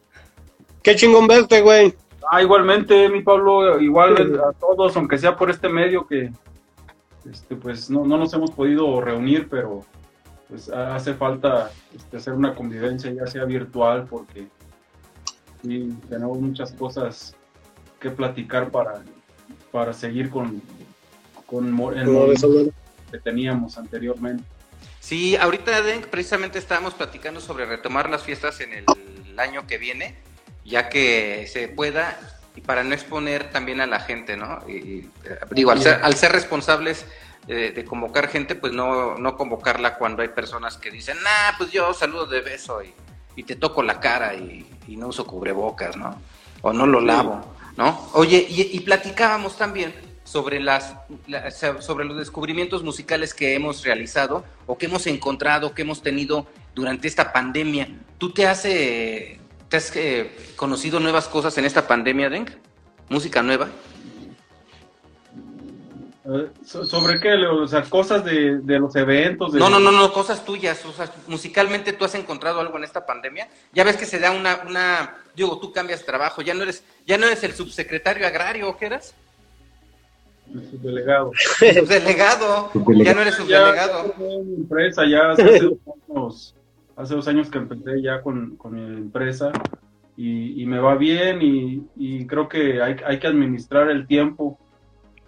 [0.83, 1.95] Qué chingón verte, güey.
[2.31, 6.33] Ah, igualmente, mi Pablo, igual a todos, aunque sea por este medio que,
[7.31, 9.85] este, pues no, no nos hemos podido reunir, pero
[10.49, 14.47] pues hace falta este, hacer una convivencia ya sea virtual porque
[16.09, 17.37] tenemos muchas cosas
[18.03, 19.03] que platicar para,
[19.71, 20.61] para seguir con,
[21.47, 22.73] con el movimiento
[23.11, 24.45] que teníamos anteriormente.
[25.01, 25.73] Sí, ahorita
[26.11, 30.17] precisamente estábamos platicando sobre retomar las fiestas en el año que viene,
[30.65, 32.19] ya que se pueda
[32.55, 34.59] y para no exponer también a la gente, ¿no?
[34.69, 35.09] Y,
[35.51, 37.07] digo, al ser, al ser responsables
[37.47, 41.93] de, convocar gente, pues no, no convocarla cuando hay personas que dicen, nah, pues yo
[41.95, 42.93] saludo de beso y,
[43.37, 46.21] y te toco la cara y, no uso cubrebocas, ¿no?
[46.61, 47.41] O no lo lavo,
[47.77, 48.11] ¿no?
[48.15, 49.95] Oye, y, platicábamos también
[50.25, 50.95] sobre las
[51.81, 57.09] sobre los descubrimientos musicales que hemos realizado o que hemos encontrado, que hemos tenido durante
[57.09, 57.89] esta pandemia.
[58.19, 59.39] ¿Tú te has, te
[59.71, 62.51] has eh, conocido nuevas cosas en esta pandemia, Denk?
[63.09, 63.69] ¿Música nueva?
[66.65, 69.53] ¿Sobre qué, O sea, cosas de, los eventos.
[69.55, 70.85] No, no, no, no, cosas tuyas.
[70.85, 73.49] O sea, musicalmente tú has encontrado algo en esta pandemia.
[73.73, 77.19] Ya ves que se da una, una, digo, tú cambias trabajo, ya no eres, ya
[77.19, 79.15] no eres el subsecretario agrario, ¿o qué eras?
[80.55, 81.33] el subdelegado.
[81.35, 82.71] Subdelegado,
[83.05, 84.15] ya no eres subdelegado.
[84.19, 85.79] Ya, mi empresa, ya hace dos
[86.09, 86.55] años,
[86.97, 89.53] hace dos años que empecé ya con, con mi empresa
[90.17, 94.59] y, y me va bien y, y creo que hay, hay, que administrar el tiempo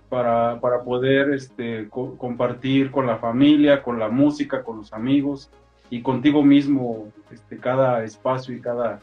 [0.09, 5.51] para, para poder este, co compartir con la familia, con la música, con los amigos
[5.91, 9.01] y contigo mismo este, cada espacio y cada,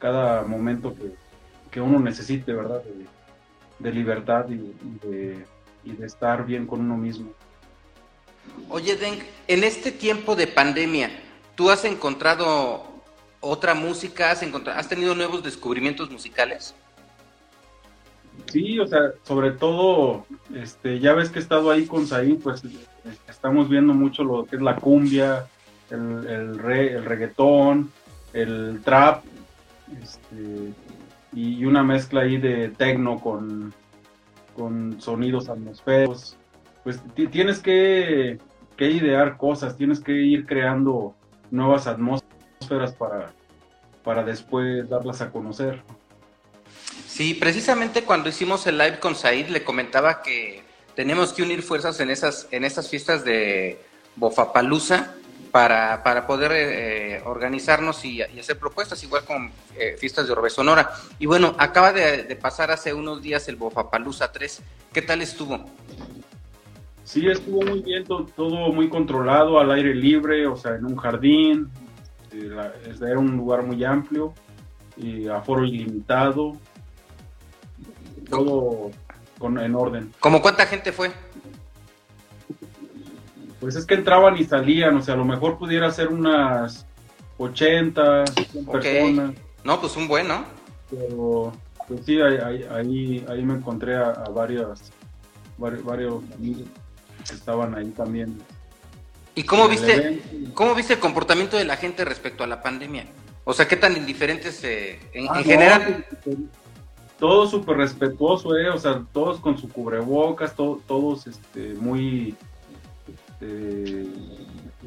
[0.00, 1.12] cada momento que,
[1.70, 2.82] que uno necesite, ¿verdad?
[2.82, 3.06] De,
[3.78, 5.46] de libertad y, y, de,
[5.84, 7.30] y, de, estar bien con uno mismo.
[8.68, 11.10] Oye, Denk, en este tiempo de pandemia,
[11.54, 12.84] ¿tú has encontrado
[13.40, 14.30] otra música?
[14.30, 16.74] ¿Has, encontrado, ¿Has tenido nuevos descubrimientos musicales?
[18.46, 22.62] Sí, o sea, sobre todo, este, ya ves que he estado ahí con Saín, pues
[23.28, 25.46] estamos viendo mucho lo que es la cumbia,
[25.90, 27.92] el, el, re, el reggaetón,
[28.32, 29.24] el trap,
[30.02, 30.72] este,
[31.32, 33.74] y una mezcla ahí de tecno con,
[34.56, 36.36] con sonidos atmosféricos.
[36.84, 38.38] Pues tienes que,
[38.76, 41.14] que, idear cosas, tienes que ir creando
[41.50, 43.32] nuevas atmósferas para,
[44.02, 45.82] para después darlas a conocer.
[47.06, 50.62] Sí, precisamente cuando hicimos el live con Said le comentaba que
[50.94, 53.78] tenemos que unir fuerzas en esas, en estas fiestas de
[54.16, 55.14] Bofapalusa
[55.50, 60.50] para, para poder eh, organizarnos y, y, hacer propuestas, igual con eh, fiestas de Orbe
[60.50, 60.90] Sonora.
[61.18, 64.62] Y bueno, acaba de, de, pasar hace unos días el Bofapalusa 3.
[64.92, 65.64] ¿Qué tal estuvo?
[67.04, 70.96] Sí, estuvo muy bien, todo, todo, muy controlado, al aire libre, o sea, en un
[70.96, 71.68] jardín.
[72.32, 72.56] Eh,
[73.02, 74.32] era un lugar muy amplio,
[74.96, 76.56] y aforo ilimitado.
[78.28, 78.92] Todo
[79.38, 80.12] con, en orden.
[80.20, 81.10] ¿Cómo cuánta gente fue?
[83.60, 86.86] Pues es que entraban y salían, o sea, a lo mejor pudiera ser unas
[87.38, 88.80] 80, 100 okay.
[88.80, 89.34] personas.
[89.62, 90.44] No, pues un buen, ¿no?
[90.90, 91.52] Pero,
[91.86, 94.90] pues sí, ahí, ahí, ahí me encontré a, a varios,
[95.58, 96.64] varios, varios amigos
[97.28, 98.40] que estaban ahí también.
[99.34, 100.20] ¿Y cómo viste,
[100.54, 103.06] cómo viste el comportamiento de la gente respecto a la pandemia?
[103.44, 106.06] O sea, ¿qué tan indiferentes eh, en, ah, en no, general?
[107.18, 108.70] Todo súper respetuoso, ¿eh?
[108.70, 112.34] O sea, todos con su cubrebocas, to, todos este, muy
[113.40, 114.06] este,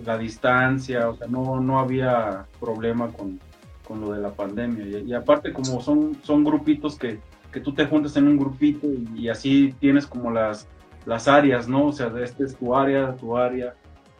[0.05, 3.39] la distancia, o sea, no, no había problema con,
[3.87, 4.99] con lo de la pandemia.
[4.99, 7.19] Y, aparte como son, son grupitos que,
[7.51, 10.67] que tú te juntas en un grupito y, así tienes como las,
[11.05, 11.87] las áreas, ¿no?
[11.87, 13.75] O sea, este es tu área, tu área,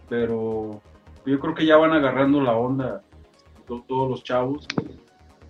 [0.09, 0.81] pero
[1.25, 3.01] yo creo que ya van agarrando la onda
[3.65, 4.67] todos los chavos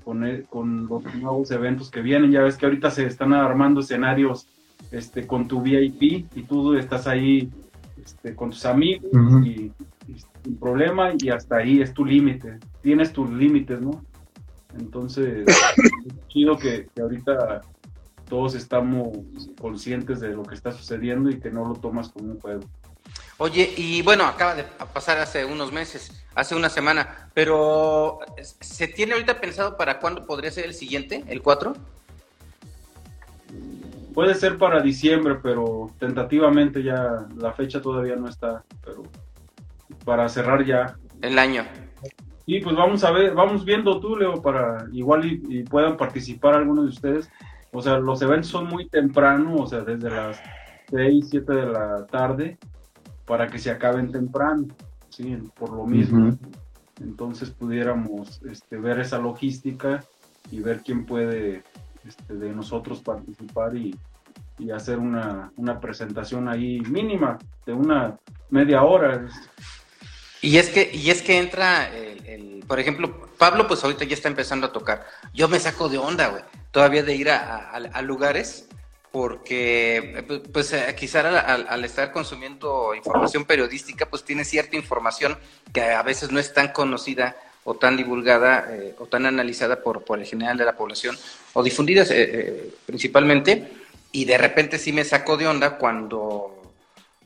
[0.06, 2.32] con, con los nuevos eventos que vienen.
[2.32, 4.48] Ya ves que ahorita se están armando escenarios
[4.92, 7.52] este, con tu VIP y tú estás ahí
[8.04, 9.46] este, con tus amigos uh -huh.
[9.46, 9.72] y,
[10.12, 14.04] y, sin problema y hasta ahí es tu límite, tienes tus límites, ¿no?
[14.78, 17.62] Entonces, es chido que, que, ahorita
[18.28, 19.18] todos estamos
[19.60, 22.62] conscientes de lo que está sucediendo y que no lo tomas como un juego.
[23.38, 29.14] Oye, y bueno, acaba de pasar hace unos meses, hace una semana, pero ¿se tiene
[29.14, 31.74] ahorita pensado para cuándo podría ser el siguiente, el 4?
[34.14, 39.04] Puede ser para diciembre, pero tentativamente ya la fecha todavía no está, pero
[40.06, 40.96] para cerrar ya.
[41.22, 41.64] El año.
[42.46, 46.56] Y pues vamos a ver, vamos viendo tú, Leo, para igual y, y puedan participar
[46.56, 47.30] algunos de ustedes.
[47.72, 50.40] O sea, los eventos son muy temprano, o sea, desde las
[50.90, 52.58] 6, 7 de la tarde,
[53.26, 54.68] para que se acaben temprano,
[55.10, 55.38] ¿sí?
[55.58, 56.26] Por lo mismo.
[56.26, 56.38] Uh -huh.
[57.02, 60.04] Entonces pudiéramos este, ver esa logística
[60.52, 61.64] y ver quién puede
[62.08, 63.96] este, de nosotros participar y,
[64.60, 68.18] y hacer una, una, presentación ahí mínima de una
[68.50, 69.26] media hora.
[70.42, 74.14] Y es que, y es que entra, el, el, por ejemplo, Pablo pues ahorita ya
[74.14, 75.06] está empezando a tocar.
[75.34, 78.68] Yo me saco de onda, güey, todavía de ir a, a, lugares
[79.12, 85.38] porque pues quizá al, al, estar consumiendo información periodística pues tiene cierta información
[85.72, 90.04] que a veces no es tan conocida o tan divulgada eh, o tan analizada por,
[90.04, 91.18] por el general de la población
[91.54, 93.72] o difundidas eh, eh, principalmente
[94.12, 96.60] y de repente sí me sacó de onda cuando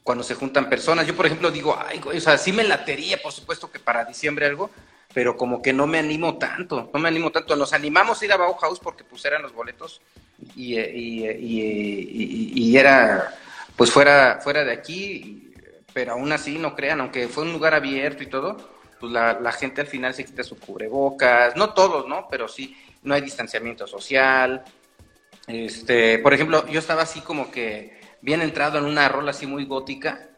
[0.03, 1.05] cuando se juntan personas.
[1.05, 4.45] Yo, por ejemplo, digo, ay, o sea, sí me latería, por supuesto que para diciembre
[4.45, 4.69] algo,
[5.13, 7.57] pero como que no me animo tanto, no me animo tanto.
[7.57, 9.99] Nos animamos a ir a Bauhaus porque pues eran los boletos
[10.55, 13.35] y, y, y, y era,
[13.75, 15.51] pues fuera, fuera de aquí,
[15.93, 19.51] pero aún así no crean, aunque fue un lugar abierto y todo, pues la, la
[19.51, 22.27] gente al final se quita su cubrebocas, no todos, ¿no?
[22.29, 24.63] Pero sí, no hay distanciamiento social.
[25.47, 29.65] Este, por ejemplo, yo estaba así como que bien entrado en una rola así muy
[29.65, 30.29] gótica,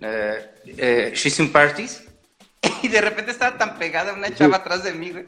[0.00, 2.04] eh, eh, She's in Parties,
[2.82, 5.26] y de repente estaba tan pegada una chava atrás de mí, güey,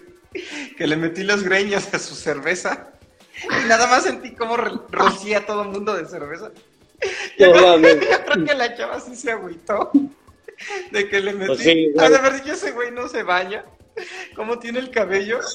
[0.76, 2.90] que le metí los greños a su cerveza,
[3.42, 6.50] y nada más sentí como rocía a todo el mundo de cerveza.
[7.38, 8.00] Yo, No creo, mames.
[8.10, 9.90] yo creo que la chava sí se agüitó.
[10.90, 11.46] De que le metí.
[11.46, 13.64] Pues sí, de verdad que ese güey no se baña.
[14.34, 15.40] ¿Cómo tiene el cabello?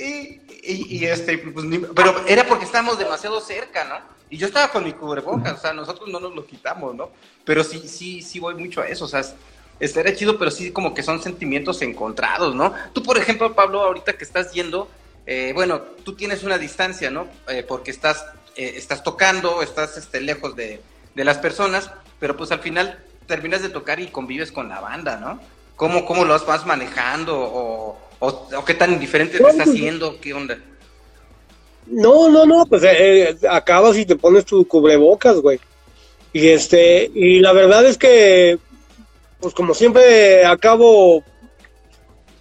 [0.00, 3.96] Y, y, y este, pues, ni- pero era porque estábamos demasiado cerca, ¿no?
[4.30, 7.10] Y yo estaba con mi cubrebocas, o sea, nosotros no nos lo quitamos, ¿no?
[7.44, 9.34] Pero sí, sí, sí voy mucho a eso, o sea, es-
[9.80, 12.72] estaría chido, pero sí como que son sentimientos encontrados, ¿no?
[12.92, 14.88] Tú, por ejemplo, Pablo, ahorita que estás yendo,
[15.26, 17.26] eh, bueno, tú tienes una distancia, ¿no?
[17.48, 18.24] Eh, porque estás,
[18.54, 20.80] eh, estás tocando, estás este, lejos de,
[21.16, 25.16] de las personas, pero pues al final terminas de tocar y convives con la banda,
[25.18, 25.38] ¿no?
[25.76, 27.38] ¿Cómo, cómo lo vas manejando?
[27.38, 28.26] O, o,
[28.56, 30.20] o qué tan indiferente te No, está pues- haciendo?
[30.20, 30.58] ¿Qué onda?
[31.86, 35.58] No, no, no, pues eh, eh, acabas y te pones tu cubrebocas, güey.
[36.32, 38.58] Y este, y la verdad es que,
[39.40, 41.22] pues como siempre acabo,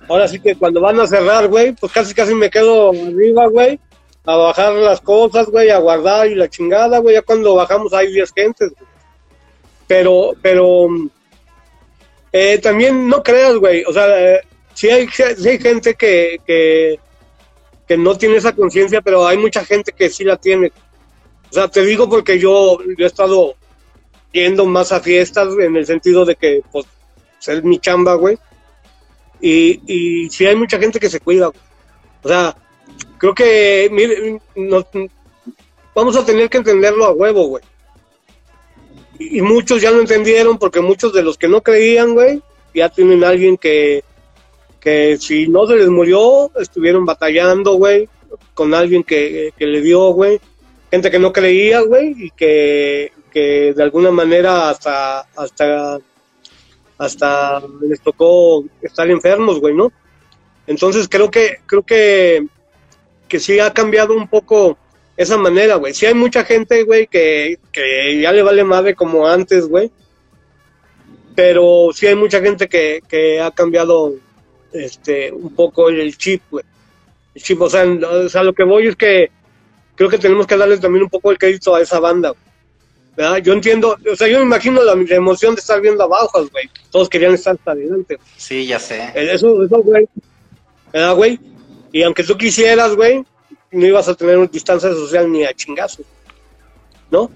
[0.09, 3.79] ahora sí que cuando van a cerrar, güey, pues casi casi me quedo arriba, güey,
[4.25, 8.11] a bajar las cosas, güey, a guardar y la chingada, güey, ya cuando bajamos hay
[8.11, 8.86] 10 gentes, güey.
[9.87, 10.87] Pero, pero,
[12.31, 14.41] eh, también no creas, güey, o sea, eh,
[14.73, 16.99] sí hay, sí hay gente que, que,
[17.87, 20.71] que no tiene esa conciencia, pero hay mucha gente que sí la tiene.
[21.49, 23.55] O sea, te digo porque yo, yo he estado
[24.33, 26.85] yendo más a fiestas en el sentido de que, pues,
[27.47, 28.37] es mi chamba, güey.
[29.39, 29.81] Y,
[30.25, 31.47] y sí hay mucha gente que se cuida.
[31.47, 32.55] O sea,
[33.17, 34.85] creo que, mire, no-
[35.95, 37.63] vamos a tener que entenderlo a huevo, güey.
[39.19, 42.41] Y, muchos ya lo entendieron porque muchos de los que no creían, güey,
[42.73, 44.03] ya tienen alguien que,
[44.79, 48.07] que si no se les murió, estuvieron batallando, güey,
[48.53, 50.39] con alguien que, que le dio, güey.
[50.91, 55.99] Gente que no creía, güey, y que, que de alguna manera hasta, hasta,
[56.97, 59.91] hasta les tocó estar enfermos, güey, ¿no?
[60.65, 62.45] Entonces creo que, creo que,
[63.27, 64.77] que sí ha cambiado un poco
[65.17, 65.93] esa manera, güey.
[65.93, 69.91] Sí hay mucha gente, güey, que, que ya le vale madre como antes, güey.
[71.35, 74.13] Pero sí hay mucha gente que, que ha cambiado
[74.71, 76.63] este un poco el, chip, güey.
[77.33, 79.31] El chip, o sea, o sea, lo que voy es que
[79.95, 82.41] creo que tenemos que darle también un poco el crédito a esa banda, güey.
[83.15, 83.37] ¿verdad?
[83.37, 86.69] Yo entiendo, o sea, yo me imagino la, la emoción de estar viendo abajo, güey.
[86.91, 88.19] Todos querían estar hasta adelante.
[88.37, 89.11] Sí, ya sé.
[89.15, 90.07] Eso, eso, güey.
[90.93, 91.39] ¿Verdad, güey?
[91.91, 93.23] Y aunque tú quisieras, güey,
[93.71, 96.05] no ibas a tener una distancia social ni a chingazos.
[97.11, 97.31] ¿No?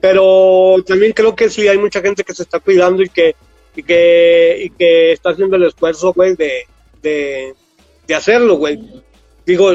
[0.00, 3.34] Pero también creo que sí hay mucha gente que se está cuidando y que,
[3.74, 6.64] y que, y que está haciendo el esfuerzo, güey, de,
[7.02, 7.54] de,
[8.06, 8.78] de hacerlo, güey.
[9.46, 9.72] Digo,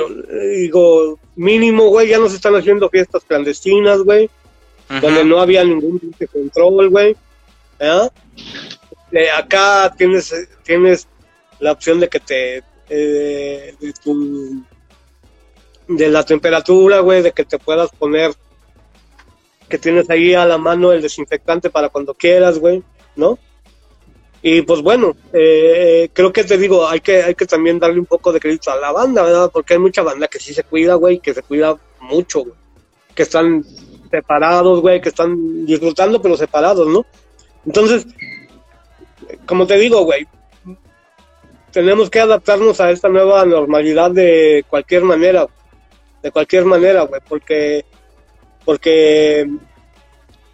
[0.58, 4.30] digo, mínimo, güey, ya no se están haciendo fiestas clandestinas, güey
[5.00, 7.16] donde no había ningún tipo de control, güey.
[9.14, 10.34] Eh, acá tienes,
[10.64, 11.08] tienes
[11.60, 12.58] la opción de que te.
[12.90, 14.64] eh, de, tu-
[15.96, 18.34] de la temperatura, güey, de que te puedas poner.
[19.70, 22.84] Que tienes ahí a la mano el desinfectante para cuando quieras, güey,
[23.16, 23.40] ¿no?
[24.44, 28.08] Y pues bueno, eh, creo que te digo, hay que, hay que también darle un
[28.08, 29.52] poco de crédito a la banda, ¿verdad?
[29.54, 32.56] Porque hay mucha banda que sí se cuida, güey, que se cuida mucho, güey.
[33.14, 33.64] Que están
[34.10, 37.06] separados, güey, que están disfrutando, pero separados, ¿no?
[37.66, 38.08] Entonces,
[39.46, 40.28] como te digo, güey,
[41.72, 45.48] tenemos que adaptarnos a esta nueva normalidad de cualquier manera,
[46.22, 47.86] de cualquier manera, güey, porque,
[48.66, 49.50] porque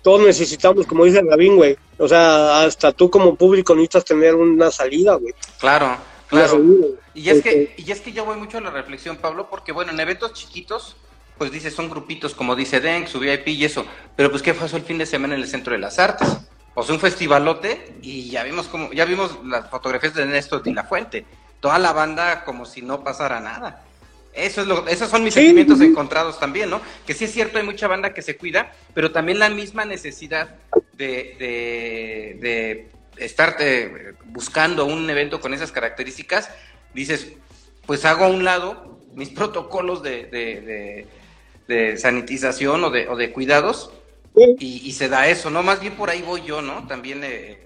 [0.02, 4.72] todos necesitamos, como dice Rabín, güey, o sea, hasta tú como público necesitas tener una
[4.72, 5.34] salida, güey.
[5.60, 5.98] Claro,
[6.28, 6.48] claro.
[6.48, 6.88] salida.
[7.14, 9.92] Y es, que, y es que yo voy mucho a la reflexión, Pablo, porque bueno,
[9.92, 10.96] en eventos chiquitos,
[11.38, 14.78] pues dices, son grupitos, como dice Denk, su VIP y eso, pero pues ¿qué pasó
[14.78, 16.28] el fin de semana en el Centro de las Artes?
[16.74, 20.74] O sea, un festivalote y ya vimos como, ya vimos las fotografías de Néstor de
[20.74, 21.26] la Fuente,
[21.60, 23.87] toda la banda como si no pasara nada.
[24.38, 25.86] Eso es lo, esos son mis Sí, sentimientos sí.
[25.86, 26.80] encontrados también, ¿no?
[27.06, 30.56] Que sí es cierto, hay mucha banda que se cuida, pero también la misma necesidad
[30.94, 36.50] de, de, de estar eh, buscando un evento con esas características,
[36.94, 37.34] dices,
[37.86, 41.08] pues hago a un lado mis protocolos de, de, de-
[41.68, 43.92] de sanitización o de, o de cuidados
[44.36, 44.56] Sí.
[44.60, 45.64] y, y se da eso, ¿no?
[45.64, 46.88] Más bien por ahí voy yo, ¿no?
[46.88, 47.58] También eh,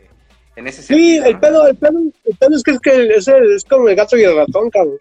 [0.55, 1.25] en ese Sí, sentido.
[1.25, 1.39] el ¿no?
[1.41, 4.17] pedo, el pedo, el pedo es que es, que es, el- es como el gato
[4.17, 4.97] y el ratón, cabrón.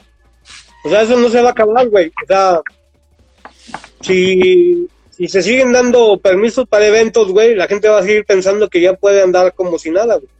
[0.85, 2.09] O sea, eso no se va a acabar, güey.
[2.09, 2.61] O sea,
[4.01, 8.68] si, si se siguen dando permisos para eventos, güey, la gente va a seguir pensando
[8.68, 10.31] que ya puede andar como si nada, güey.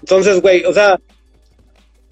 [0.00, 0.98] Entonces, güey, o sea,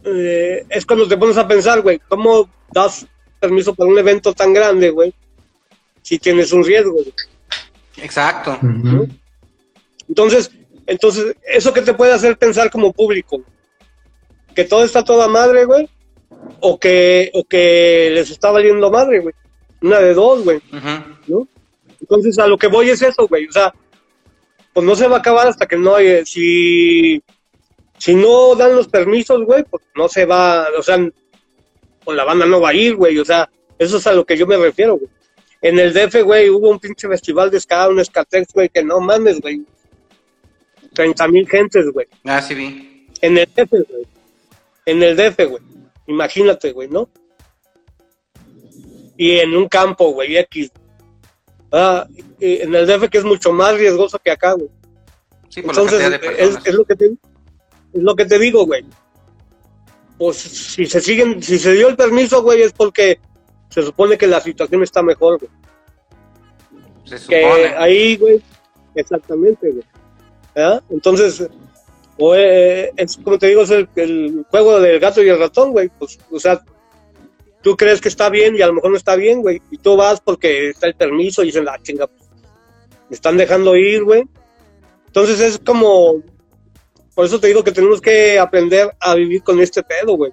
[0.04, 3.06] eh, es cuando te pones a pensar, güey, ¿cómo das
[3.40, 5.14] permiso para un evento tan grande, güey?
[6.02, 7.14] Si tienes un riesgo, güey.
[7.96, 8.58] Exacto.
[10.08, 10.50] Entonces,
[10.86, 13.42] entonces, ¿eso que te puede hacer pensar como público?
[14.54, 15.88] ¿Que todo está toda madre, güey?
[16.61, 19.35] ¿O que, o que les está valiendo madre, güey?
[19.82, 20.61] Una de dos, güey.
[21.26, 21.47] ¿no?
[22.01, 23.47] Entonces, a lo que voy es eso, güey.
[23.47, 23.74] O sea,
[24.72, 27.22] pues no se va a acabar hasta que no haya, si,
[27.97, 30.99] si no dan los permisos, güey, pues no se va, o sea,
[32.05, 34.37] pues la banda no va a ir, güey, o sea, eso es a lo que
[34.37, 35.09] yo me refiero, güey.
[35.62, 39.01] En el DF, güey, hubo un pinche festival de ska, un Skatex, güey, que no
[39.01, 39.62] mames, güey.
[40.93, 42.07] 30 mil gentes, güey.
[42.24, 43.09] Ah, sí vi.
[43.22, 44.07] En el DF, güey.
[44.85, 45.62] En el DF, güey.
[46.07, 47.09] Imagínate, güey, ¿no?
[49.16, 50.70] Y en un campo, güey, X.
[51.72, 52.07] Ah,
[52.40, 54.68] y en el DF que es mucho más riesgoso que acá, güey.
[55.48, 58.84] Sí, por Entonces, de es, lo que te, es lo que te digo, güey.
[60.18, 63.18] Pues si se siguen, si se dio el permiso, güey, es porque
[63.68, 65.50] se supone que la situación está mejor, güey.
[67.05, 67.74] Se Que supone.
[67.76, 68.42] ahí, güey,
[68.94, 69.84] exactamente, güey.
[70.90, 71.48] Entonces,
[72.16, 75.90] o, eh, es como te digo, es el, juego del gato y el ratón, güey.
[75.98, 76.60] Pues, o sea,
[77.62, 79.60] tú crees que está bien y a lo mejor no está bien, güey.
[79.70, 82.22] Y tú vas porque está el permiso y dicen, la chinga, pues,
[83.08, 84.24] me están dejando ir, güey.
[85.06, 86.22] Entonces es como,
[87.14, 90.32] por eso te digo que tenemos que aprender a vivir con este pedo, güey.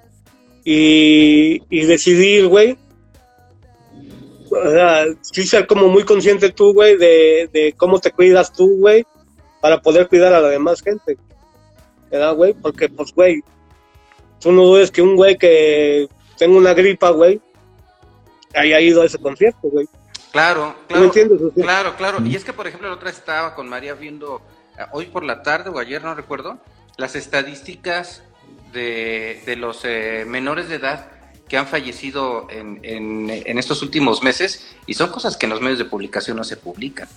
[0.63, 2.77] Y, y decidir, güey.
[4.51, 8.77] O sea, sí ser como muy consciente tú, güey, de, de cómo te cuidas tú,
[8.79, 9.05] güey,
[9.61, 11.17] para poder cuidar a la demás gente.
[12.11, 12.53] ¿Verdad, güey?
[12.53, 13.41] Porque, pues, güey,
[14.39, 16.07] tú no dudes que un güey que
[16.37, 17.41] tenga una gripa, güey,
[18.53, 19.87] haya ido a ese concierto, güey.
[20.31, 21.01] Claro, ¿Tú claro.
[21.01, 21.41] me entiendes?
[21.55, 22.17] Claro, claro.
[22.25, 24.41] Y es que, por ejemplo, la otra estaba con María viendo
[24.77, 26.59] eh, hoy por la tarde o ayer, no recuerdo,
[26.97, 28.23] las estadísticas
[28.73, 31.07] de, de los eh, menores de edad
[31.47, 35.59] que han fallecido en, en, en estos últimos meses y son cosas que en los
[35.59, 37.09] medios de publicación no se publican,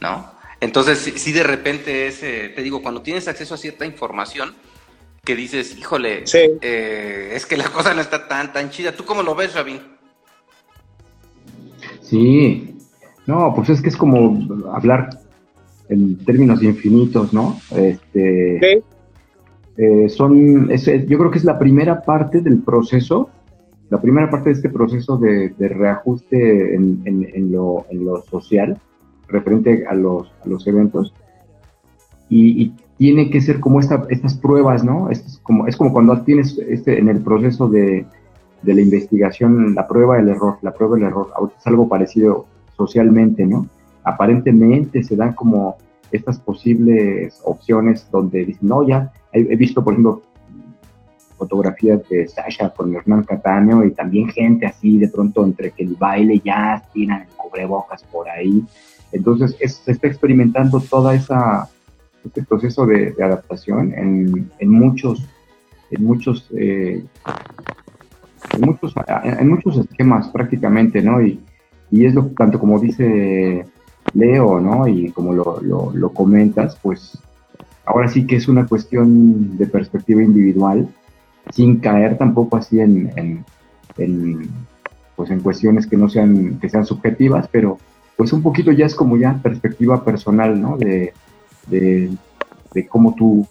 [0.00, 0.32] ¿no?
[0.66, 4.52] Entonces, sí, sí de repente es, eh, te digo, cuando tienes acceso a cierta información
[5.24, 6.38] que dices, híjole, Sí.
[6.60, 8.90] eh, es que la cosa no está tan, tan chida.
[8.90, 9.78] ¿Tú cómo lo ves, Rabin?
[12.00, 12.76] Sí,
[13.26, 14.40] no, pues es que es como
[14.72, 15.10] hablar
[15.88, 17.60] en términos infinitos, ¿no?
[17.76, 18.82] Este, sí,
[19.76, 23.30] eh, son, es- es- yo creo que es la primera parte del proceso,
[23.88, 28.22] la primera parte de este proceso de, de reajuste en, en- en lo, en lo
[28.22, 28.80] social,
[29.28, 31.14] referente a los, a los eventos,
[32.28, 35.10] y, y tiene que ser como esta, estas pruebas, ¿no?
[35.10, 38.06] Es como, es como cuando tienes este, en el proceso de,
[38.62, 42.46] de la investigación la prueba del error, la prueba del error, es algo parecido
[42.76, 43.68] socialmente, ¿no?
[44.02, 45.76] Aparentemente se dan como
[46.10, 50.22] estas posibles opciones donde dicen, no, ya, he, he visto, por ejemplo,
[51.36, 55.94] fotografías de Sasha con Hernán Cataño y también gente así, de pronto entre que el
[55.96, 58.64] baile ya tiran el cubrebocas por ahí.
[59.12, 61.68] Entonces, es- se está experimentando toda esa
[62.24, 65.24] este proceso de, adaptación en, en muchos
[65.92, 67.04] en muchos eh,
[68.54, 71.40] en muchos en muchos esquemas prácticamente no y,
[71.90, 73.64] y es lo tanto como dice
[74.14, 77.16] Leo no y como lo, lo, lo comentas pues
[77.84, 80.88] ahora sí que es una cuestión de perspectiva individual
[81.52, 83.44] sin caer tampoco así en, en,
[83.98, 84.48] en,
[85.14, 87.78] pues en cuestiones que no sean que sean subjetivas pero
[88.16, 91.12] pues un poquito ya es como ya perspectiva personal no de
[92.88, 93.46] cómo tú,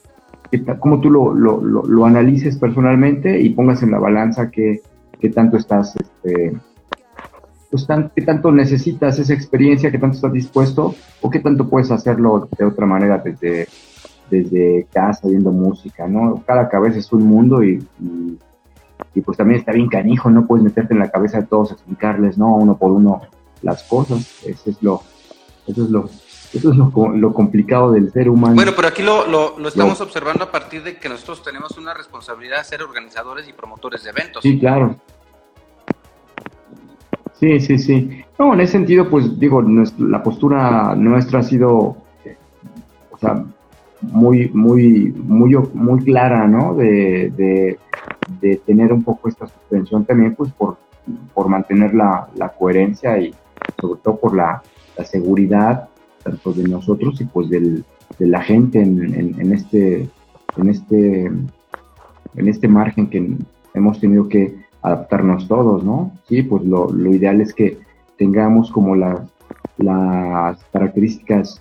[0.80, 4.82] cómo tú lo, lo, lo, analices personalmente y pongas en la balanza qué,
[5.20, 6.56] qué tanto estás, este,
[7.72, 12.48] pues qué tanto necesitas esa experiencia, qué tanto estás dispuesto o qué tanto puedes hacerlo
[12.58, 13.68] de otra manera desde,
[14.30, 16.44] desde casa, viendo música, ¿no?
[16.46, 18.38] Cada cabeza es un mundo y, y,
[19.16, 22.38] y pues también está bien canijo, no puedes meterte en la cabeza de todos, explicarles,
[22.38, 22.56] ¿no?
[22.56, 23.22] Uno por uno
[23.66, 25.02] las cosas, eso es lo,
[25.68, 26.10] eso es lo,
[26.54, 28.56] eso es lo, lo complicado del ser humano.
[28.56, 31.94] Bueno, pero aquí lo, lo, lo estamos observando a partir de que nosotros tenemos una
[31.94, 34.44] responsabilidad de ser organizadores y promotores de eventos.
[34.44, 34.96] Sí, claro.
[37.40, 38.24] Sí, sí, sí.
[38.38, 39.62] No, en ese sentido, pues digo,
[39.98, 41.98] la postura nuestra ha sido,
[43.12, 43.44] o sea,
[44.02, 46.76] muy, muy, muy, muy clara, ¿no?
[46.76, 47.80] De, de,
[48.40, 50.78] de tener un poco esta suspensión también, pues por,
[51.34, 53.34] por mantener la, la coherencia y
[53.80, 54.62] sobre todo por la,
[54.98, 55.90] la seguridad
[56.24, 57.86] tanto de nosotros y pues del,
[58.18, 60.10] de la gente en, en, este,
[60.58, 63.38] en este, en este margen que
[63.74, 66.12] hemos tenido que adaptarnos todos, ¿no?
[66.28, 67.78] Sí, pues lo, lo ideal es que
[68.18, 69.20] tengamos como las,
[69.78, 71.60] las características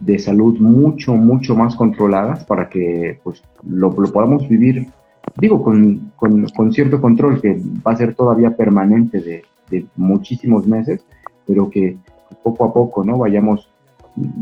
[0.00, 4.88] de salud mucho, mucho más controladas para que pues lo, lo podamos vivir,
[5.36, 10.66] digo, con, con, con cierto control que va a ser todavía permanente de, de muchísimos
[10.66, 11.04] meses,
[11.46, 11.96] pero que
[12.42, 13.18] poco a poco, ¿no?
[13.18, 13.68] Vayamos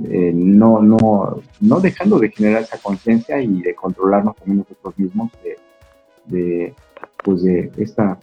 [0.08, 5.30] eh, no, no, no dejando de generar esa conciencia y de controlarnos también nosotros mismos
[5.42, 5.58] de,
[6.24, 6.74] de,
[7.22, 8.18] pues de esta,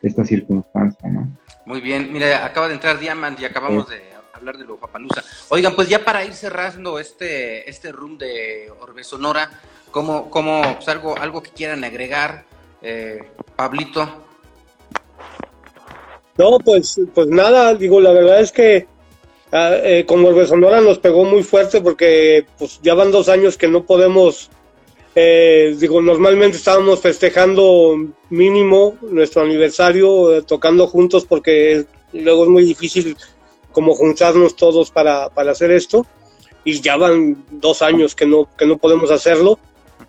[0.00, 1.28] esta circunstancia, ¿no?
[1.66, 4.00] Muy bien, mira, acaba de entrar Diamond y acabamos de
[4.32, 5.22] hablar de Lollapalooza.
[5.48, 9.50] Oigan, pues ya para ir cerrando este, este room de Orbe Sonora,
[9.90, 12.44] ¿cómo, cómo pues algo, algo que quieran agregar,
[12.82, 14.23] eh, Pablito?
[16.36, 18.86] No, pues, pues nada, digo, la verdad es que
[19.52, 23.68] ah, eh, como Sonora nos pegó muy fuerte porque pues ya van dos años que
[23.68, 24.50] no podemos
[25.16, 27.96] eh, digo, normalmente estábamos festejando
[28.30, 33.16] mínimo nuestro aniversario, eh, tocando juntos porque luego es muy difícil
[33.70, 36.04] como juntarnos todos para, para, hacer esto.
[36.64, 39.58] Y ya van dos años que no, que no podemos hacerlo.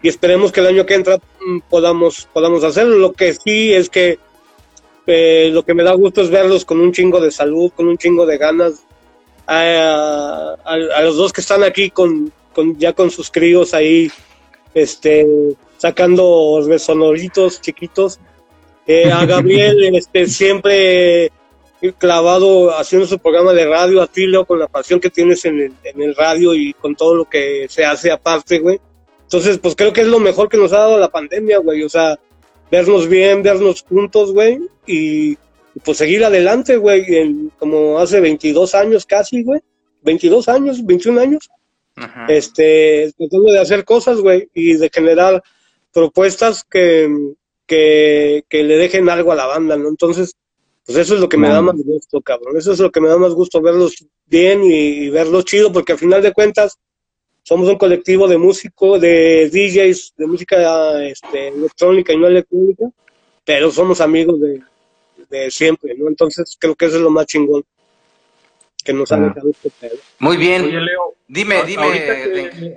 [0.01, 2.97] Y esperemos que el año que entra mm, podamos, podamos hacerlo.
[2.97, 4.17] Lo que sí es que
[5.07, 7.97] eh, lo que me da gusto es verlos con un chingo de salud, con un
[7.97, 8.83] chingo de ganas.
[9.47, 14.11] A, a, los dos que están aquí con, con, ya con sus críos ahí
[14.73, 15.27] este,
[15.77, 18.19] sacando sonoritos chiquitos.
[18.87, 21.31] Eh, a Gabriel, este, siempre
[21.99, 25.73] clavado haciendo su programa de radio, a ti, con la pasión que tienes en el,
[25.83, 28.79] en el radio y con todo lo que se hace aparte, güey.
[29.23, 31.83] Entonces, pues creo que es lo mejor que nos ha dado la pandemia, güey.
[31.83, 32.17] O sea,
[32.71, 35.37] vernos bien, vernos juntos, güey, y,
[35.83, 39.61] pues seguir adelante, güey, como hace 22 años casi, güey.
[40.03, 41.49] 22 años, 21 años
[42.27, 45.41] este, tratando de hacer cosas, güey, y de generar
[45.93, 47.33] propuestas que,
[47.65, 49.87] que, le dejen algo a la banda, ¿no?
[49.87, 50.35] Entonces,
[50.85, 52.57] pues eso es lo que me da más gusto, cabrón.
[52.57, 55.99] Eso es lo que me da más gusto, verlos bien y, verlos chido, porque al
[55.99, 56.77] final de cuentas
[57.45, 62.85] somos un colectivo de músicos, de DJs, de música este, electrónica y no electrónica,
[63.45, 64.63] pero somos amigos de,
[65.29, 66.07] de siempre, ¿no?
[66.07, 67.63] Entonces creo que eso es lo más chingón
[68.83, 69.97] que nos ha dejado este pedo.
[70.19, 70.63] Muy bien.
[70.63, 71.83] Oye, Leo, dime, dime.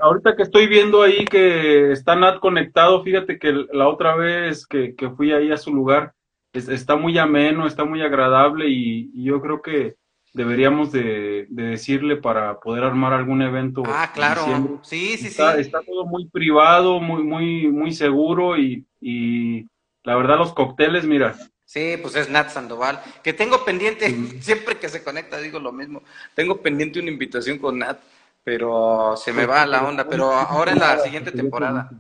[0.01, 4.95] Ahorita que, estoy viendo ahí que está Nat conectado, fíjate que la otra vez que,
[5.17, 6.13] fui ahí a su lugar,
[6.53, 9.97] está muy ameno, está muy agradable y, yo creo que
[10.33, 13.83] deberíamos de, decirle para poder armar algún evento.
[13.87, 14.81] Ah, claro.
[14.83, 15.43] Sí, sí, sí.
[15.59, 19.67] Está todo muy privado, muy, muy, muy seguro y, y
[20.05, 21.35] la verdad los cócteles, mira,
[21.69, 24.09] Sí, pues es Nat Sandoval, que tengo pendiente,
[24.41, 26.03] siempre que se conecta digo lo mismo,
[26.35, 27.99] tengo pendiente una invitación con Nat,
[28.43, 31.91] pero se me va la onda, pero ahora en la siguiente temporada.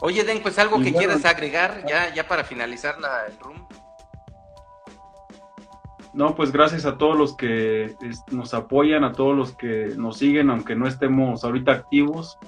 [0.00, 3.68] Oye, Den, pues algo que quieras agregar ya, ya para finalizar la, el room.
[6.16, 7.94] No, pues gracias a todos los que
[8.30, 12.38] nos apoyan, a todos los que nos siguen, aunque no estemos ahorita activos,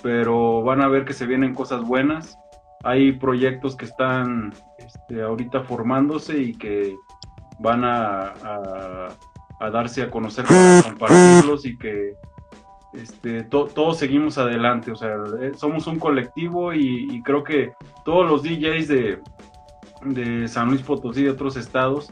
[0.00, 2.38] pero van a ver que se vienen cosas buenas.
[2.84, 6.94] Hay proyectos que están este, ahorita formándose y que
[7.58, 8.32] van a,
[9.58, 12.14] a, darse a conocer para compartirlos y que
[12.92, 17.72] este, todos seguimos adelante, o sea, eh, somos un colectivo y, creo que
[18.04, 19.18] todos los DJs de,
[20.04, 22.08] de, San Luis Potosí y de otros estados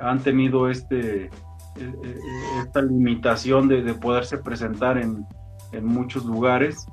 [0.00, 1.30] han tenido este,
[1.76, 2.18] eh,
[2.64, 5.26] esta limitación de, de poderse presentar en,
[5.72, 6.86] en, muchos lugares,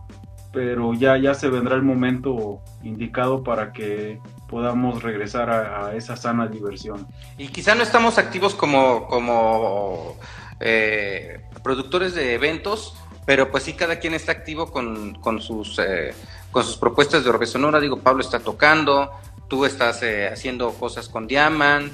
[0.52, 6.48] pero ya, ya se vendrá el momento indicado para que podamos regresar a, esa sana
[6.48, 7.08] diversión.
[7.38, 10.16] Y quizá no estamos activos como, como
[10.60, 12.96] eh, productores de eventos,
[13.26, 16.14] pero pues sí cada quien está activo con, con sus, eh,
[16.52, 17.80] con sus propuestas de Orbe Sonora.
[17.80, 19.12] Digo, Pablo está tocando,
[19.48, 21.94] tú estás eh, haciendo cosas con Diamant,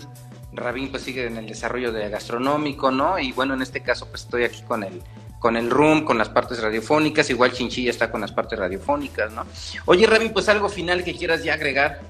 [0.56, 3.20] Rabín pues sigue en el desarrollo de gastronómico, ¿no?
[3.20, 5.02] Y bueno, en este caso pues estoy aquí con el
[5.40, 9.44] con el room, con las partes radiofónicas, igual Chinchilla está con las partes radiofónicas, ¿no?
[9.86, 12.02] Oye, Rabín, pues algo final que quieras ya agregar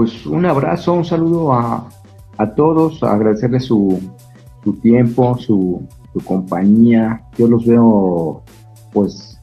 [0.00, 1.86] pues un abrazo, un saludo a,
[2.56, 4.00] todos, agradecerles su,
[4.80, 5.86] tiempo, su,
[6.24, 7.22] compañía.
[7.36, 8.42] Yo los veo,
[8.94, 9.38] pues,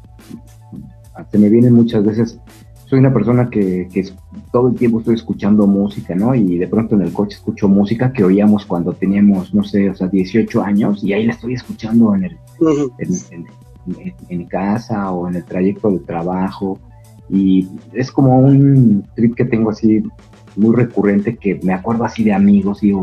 [1.32, 2.40] se me vienen muchas veces.
[2.86, 3.88] Soy una persona que,
[4.58, 6.34] todo el tiempo estoy escuchando música, ¿no?
[6.34, 9.94] Y de pronto en el coche escucho música que oíamos cuando teníamos, no sé, o
[9.94, 12.38] sea, 18 años y ahí la estoy escuchando en el,
[14.30, 16.80] en casa o en el trayecto de trabajo.
[17.30, 20.02] Y es como un trip que tengo así
[20.56, 22.96] muy recurrente que me acuerdo así de amigos, y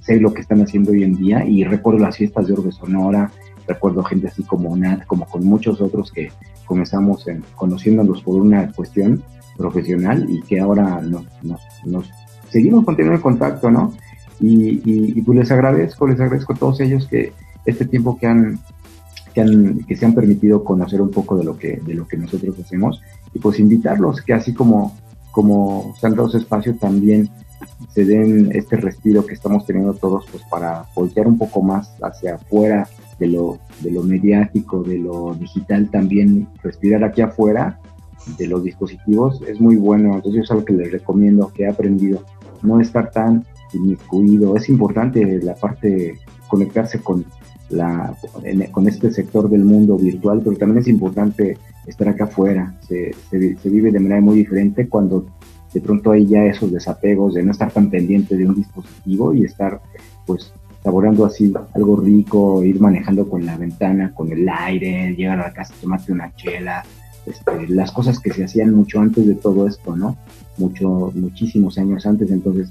[0.00, 3.32] sé lo que están haciendo hoy en día y recuerdo las fiestas de Orbe Sonora,
[3.66, 6.30] recuerdo gente así como Nat, como con muchos otros que
[6.66, 9.24] comenzamos en, conociéndolos por una cuestión
[9.56, 12.10] profesional y que ahora nos, nos,
[12.48, 13.94] seguimos continuando en contacto, ¿no?
[14.40, 17.32] Y, y, pues les agradezco, les agradezco a todos ellos que
[17.64, 18.58] este tiempo que han,
[19.32, 22.16] que han, que se han permitido conocer un poco de lo que, de lo que
[22.16, 23.00] nosotros hacemos
[23.32, 24.96] y pues invitarlos que así como
[25.30, 27.28] como se han dado espacio también
[27.92, 32.36] se den este respiro que estamos teniendo todos pues para voltear un poco más hacia
[32.36, 37.80] afuera de lo, de lo mediático, de lo digital también, respirar aquí afuera
[38.38, 42.22] de los dispositivos es muy bueno, entonces es algo que les recomiendo, que he aprendido,
[42.62, 46.18] no estar tan inmiscuido, es importante la parte
[46.48, 47.24] conectarse con,
[47.70, 48.14] la,
[48.70, 52.74] con este sector del mundo virtual, pero también es importante estar acá afuera.
[52.86, 55.26] Se, se, vive de manera muy diferente cuando
[55.72, 59.44] de pronto hay ya esos desapegos de no estar tan pendiente de un dispositivo y
[59.44, 59.80] estar
[60.24, 60.52] pues
[60.82, 65.52] saboreando así algo rico, ir manejando con la ventana, con el aire, llegar a la
[65.52, 66.84] casa, tomarte una chela,
[67.26, 70.16] este, las cosas que se hacían mucho antes de todo esto, ¿no?
[70.56, 72.70] Mucho, muchísimos años antes, entonces,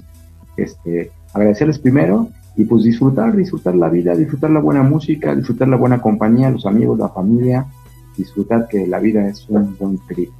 [0.56, 5.76] este, agradecerles primero y pues disfrutar, disfrutar la vida, disfrutar la buena música, disfrutar la
[5.76, 7.66] buena compañía, los amigos, la familia,
[8.16, 10.30] disfrutar que la vida es un buen trip.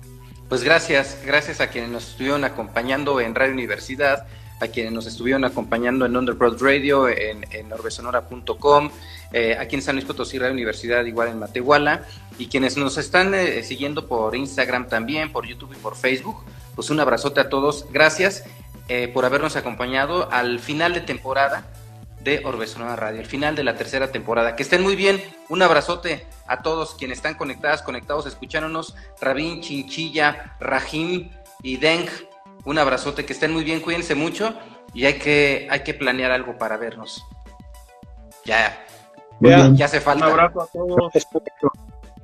[0.48, 4.26] Pues gracias, gracias a quienes nos estuvieron acompañando en Radio Universidad,
[4.60, 8.90] a quienes nos estuvieron acompañando en Underbroad Radio, en, en orbesonora.com,
[9.32, 12.04] eh, aquí en San Luis Potosí Radio Universidad, igual en Matehuala,
[12.38, 16.44] y quienes nos están eh, siguiendo por Instagram también, por YouTube y por Facebook,
[16.74, 18.44] pues un abrazote a todos, gracias
[18.88, 21.66] eh, por habernos acompañado al final de temporada
[22.22, 24.56] de Orbesonora Radio, el final de la tercera temporada.
[24.56, 30.56] Que estén muy bien, un abrazote a todos quienes están conectadas, conectados, escuchándonos, Rabín, Chinchilla,
[30.60, 31.30] Rajim
[31.62, 32.08] y Deng,
[32.64, 34.54] un abrazote, que estén muy bien, cuídense mucho
[34.92, 37.24] y hay que, hay que planear algo para vernos.
[38.44, 38.78] Ya,
[39.40, 40.26] ya, hace falta.
[40.26, 41.12] Un abrazo a todos.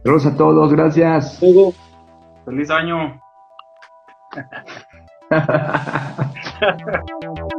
[0.02, 1.40] Saludos a todos, gracias.
[2.44, 3.20] Feliz año.